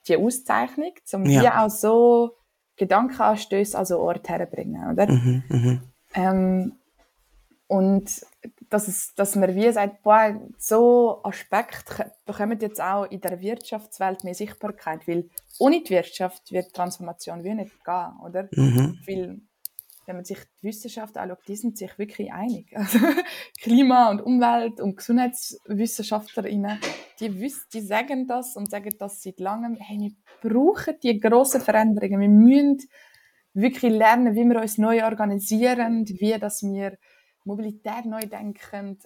[0.09, 1.41] die Auszeichnung, um ja.
[1.41, 2.37] die auch so
[2.77, 5.11] Gedankenanstöße an so Ort herzubringen, oder?
[5.11, 5.81] Mhm, mhm.
[6.15, 6.73] Ähm,
[7.67, 8.27] und
[8.69, 14.25] dass, es, dass man wie sagt, boah, so Aspekte bekommen jetzt auch in der Wirtschaftswelt
[14.25, 15.29] mehr Sichtbarkeit, weil
[15.59, 18.49] ohne die Wirtschaft wird die Transformation wie nicht gehen, oder?
[18.53, 18.99] Mhm.
[19.07, 19.41] Weil,
[20.11, 22.73] wenn man sich die Wissenschaft anschaut, die sind sich wirklich einig.
[22.77, 22.99] Also,
[23.61, 26.81] Klima- und Umwelt- und GesundheitswissenschaftlerInnen,
[27.21, 29.99] die, wissen, die sagen das und sagen das seit langem, hey,
[30.43, 32.89] wir brauchen die grossen Veränderungen, wir müssen
[33.55, 36.99] wirklich lernen, wie wir uns neu organisieren, wie dass wir
[37.45, 38.99] Mobilität neu denken,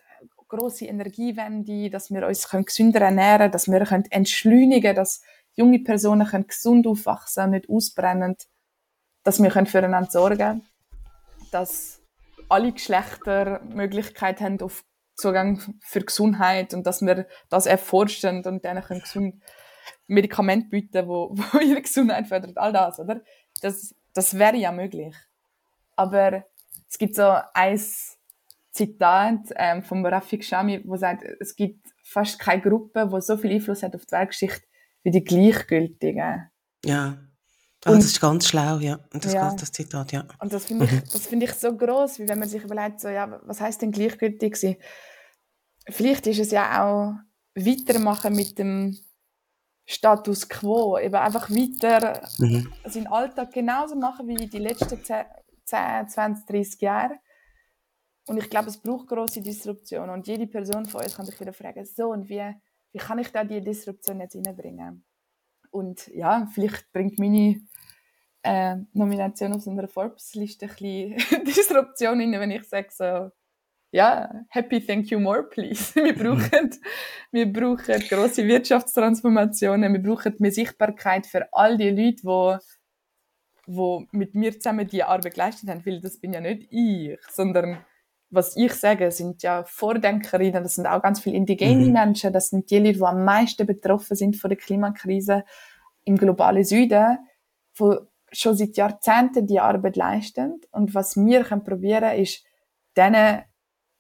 [0.49, 5.21] große Energiewende, dass wir uns gesünder ernähren können, dass wir können entschleunigen können, dass
[5.55, 8.37] junge Personen können gesund aufwachsen nicht ausbrennen,
[9.23, 10.67] dass wir können füreinander sorgen können,
[11.55, 12.03] dass
[12.49, 14.85] alle Geschlechter Möglichkeit haben auf
[15.17, 19.43] Zugang für Gesundheit und dass wir das erforschen und denen können gesund
[20.07, 23.23] Medikamente bieten, wo, wo ihre Gesundheit fördert, all das, oder?
[23.63, 25.15] Das, das wäre ja möglich.
[25.97, 26.45] Aber
[26.89, 28.19] es gibt so eins
[28.73, 33.53] Zitat ähm, von Rafik Shami, wo sagt, es gibt fast keine Gruppe, die so viel
[33.53, 34.67] Einfluss hat auf die Weltgeschichte
[35.05, 36.51] wie die Gleichgültigen.
[36.85, 37.19] Ja.
[37.87, 38.99] Oh, und, das ist ganz schlau, ja.
[39.13, 39.49] Und das, ja.
[39.49, 40.27] Ganz, das Zitat, ja.
[40.39, 41.03] Und das finde ich, mhm.
[41.13, 44.57] das ich so groß, wie wenn man sich überlegt, so, ja, was heißt denn gleichgültig
[44.57, 44.77] sein?
[45.89, 47.15] Vielleicht ist es ja auch
[47.55, 48.97] weitermachen mit dem
[49.87, 52.73] Status quo, eben einfach weiter mhm.
[52.87, 55.27] seinen Alltag genauso machen wie die letzten 10,
[55.65, 57.19] 10 20, 30 Jahre
[58.27, 60.09] und ich glaube, es braucht große Disruption.
[60.09, 62.43] Und jede Person von uns kann sich wieder fragen, so, und wie,
[62.93, 65.05] wie kann ich da die Disruption jetzt reinbringen?
[65.71, 67.61] Und ja, vielleicht bringt meine
[68.45, 73.31] äh, Nomination auf so einer Forbes-Liste ein bisschen Disruption rein, wenn ich sage so,
[73.91, 75.95] ja, happy, thank you more, please.
[75.95, 76.71] Wir brauchen,
[77.31, 82.59] wir brauchen grosse Wirtschaftstransformationen, wir brauchen mehr Sichtbarkeit für all die Leute, die
[83.67, 87.79] wo mit mir zusammen die Arbeit geleistet haben, weil das bin ja nicht ich, sondern
[88.31, 91.93] was ich sage, sind ja Vordenkerinnen, das sind auch ganz viele indigene mhm.
[91.93, 95.45] Menschen, das sind die Leute, die am meisten betroffen sind von der Klimakrise
[96.05, 97.19] im globalen Süden,
[97.79, 97.97] die
[98.35, 100.61] schon seit Jahrzehnten die Arbeit leisten.
[100.71, 102.45] Und was wir können probieren, ist,
[102.97, 103.43] denen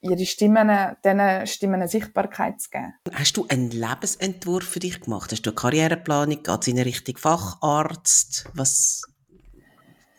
[0.00, 2.94] ihre Stimmen, denen Stimmen eine Sichtbarkeit zu geben.
[3.12, 5.32] Hast du einen Lebensentwurf für dich gemacht?
[5.32, 6.42] Hast du eine Karriereplanung?
[6.42, 8.50] Geht es in Richtung Facharzt?
[8.54, 9.02] Was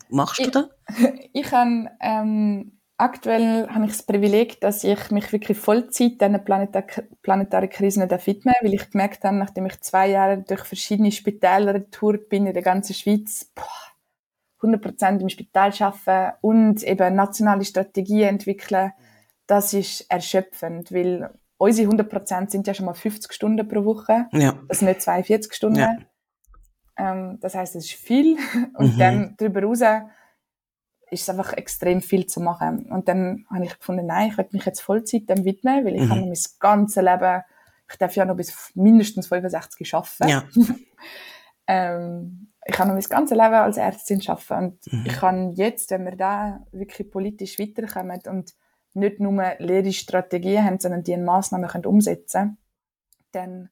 [0.10, 0.70] machst du ich, da?
[1.34, 6.86] Ich habe ähm, aktuell habe ich das Privileg, dass ich mich wirklich Vollzeit diesen Planetar
[7.22, 12.30] planetaren Krisen widme, weil ich gemerkt habe, nachdem ich zwei Jahre durch verschiedene Spitäler getourt
[12.30, 13.85] bin in der ganzen Schweiz, boah,
[14.66, 18.92] 100% im Spital arbeiten und eben nationale Strategien entwickeln,
[19.48, 24.26] das ist erschöpfend, weil unsere 100% sind ja schon mal 50 Stunden pro Woche.
[24.32, 24.60] Ja.
[24.68, 25.80] Das sind nicht 42 Stunden.
[25.80, 25.96] Ja.
[26.98, 28.38] Ähm, das heißt, es ist viel.
[28.78, 29.00] Und Mhm.
[29.00, 29.82] dann darüber hinaus
[31.12, 32.92] ist es einfach extrem viel zu machen.
[32.92, 36.02] Und dann habe ich gefunden, nein, ich werde mich jetzt Vollzeit dem widmen, weil ich
[36.02, 36.10] Mhm.
[36.10, 37.42] habe mein ganzes Leben,
[37.90, 40.28] ich darf ja noch bis mindestens 65 arbeiten.
[40.28, 40.44] Ja.
[41.68, 45.04] Ähm, ich habe noch mein ganzes Leben als Ärztin arbeiten und Mhm.
[45.06, 48.54] ich kann jetzt, wenn wir da wirklich politisch weiterkommen und
[48.94, 52.58] nicht nur leere Strategien haben, sondern die in Massnahmen können umsetzen
[53.36, 53.70] dann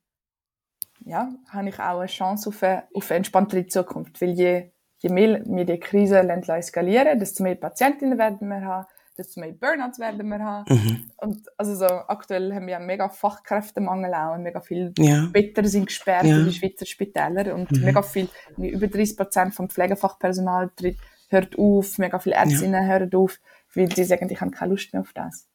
[1.05, 4.21] ja, habe ich auch eine Chance auf eine, auf eine entspanntere Zukunft.
[4.21, 8.87] Weil je, je mehr wir die Krise eskalieren, desto mehr Patientinnen werden wir haben,
[9.17, 10.65] desto mehr Burnouts werden wir haben.
[10.73, 11.11] Mhm.
[11.17, 15.27] Und also so, aktuell haben wir einen mega Fachkräftemangel auch und mega viele Ja.
[15.31, 16.37] Betten sind gesperrt Ja.
[16.37, 17.81] in den Schweizer Spitälern und Mhm.
[17.85, 20.97] mega viel, über 30 Prozent vom Pflegefachpersonal tritt,
[21.29, 23.39] hört auf, mega viele Ärztinnen hören auf,
[23.73, 25.47] weil die sagen, ich habe keine Lust mehr auf das.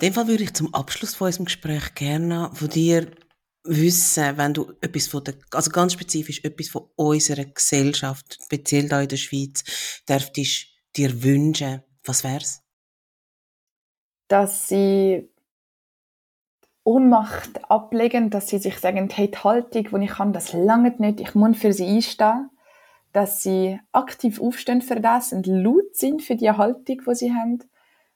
[0.00, 3.08] In dem Fall würde ich zum Abschluss von unserem Gespräch gerne von dir
[3.64, 9.02] wissen, wenn du etwas von der, also ganz spezifisch etwas von unserer Gesellschaft, speziell da
[9.02, 9.64] in der Schweiz,
[10.08, 12.62] dürftest dir wünschen, was wär's?
[14.28, 15.30] Dass sie
[16.88, 21.20] Ohnmacht ablegen, dass sie sich sagen, hey, die Haltung, die ich kann, das lange nicht,
[21.20, 22.48] ich muss für sie einstehen.
[23.12, 27.58] Dass sie aktiv aufstehen für das und laut sind für die Haltung, die sie haben.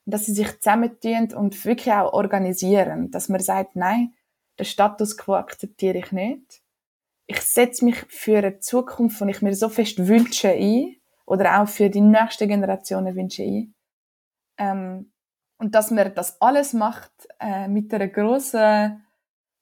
[0.07, 3.11] Dass sie sich zusammentun und wirklich auch organisieren.
[3.11, 4.15] Dass man sagt, nein,
[4.59, 6.63] den Status quo akzeptiere ich nicht.
[7.27, 10.97] Ich setze mich für eine Zukunft, die ich mir so fest wünsche, ein.
[11.27, 13.75] Oder auch für die nächsten Generationen wünsche ein.
[14.63, 15.13] Ähm,
[15.59, 19.05] und dass man das alles macht äh, mit einer großen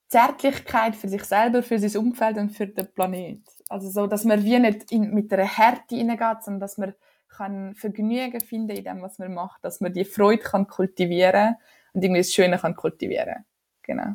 [0.08, 3.42] Zärtlichkeit für sich selber, für sein Umfeld und für den Planet.
[3.68, 6.94] Also so, dass man wie nicht in, mit einer Härte hineingeht, sondern dass man
[7.28, 11.56] kann Vergnügen finden in dem, was man macht, dass man die Freude kann kultivieren
[11.92, 13.44] und irgendwie das Schöne kann kultivieren.
[13.82, 14.14] Genau.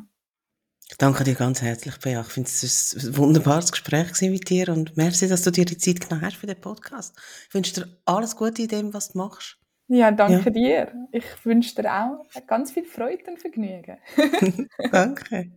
[0.88, 2.20] Ich danke dir ganz herzlich, Bea.
[2.20, 6.00] Ich finde, es ein wunderbares Gespräch mit dir und merci, dass du dir die Zeit
[6.00, 7.16] genommen hast für den Podcast.
[7.48, 9.58] Ich wünsche dir alles Gute in dem, was du machst.
[9.88, 10.50] Ja, danke Ja.
[10.50, 11.08] dir.
[11.12, 13.98] Ich wünsche dir auch ganz viel Freude und Vergnügen.
[14.90, 15.50] Danke.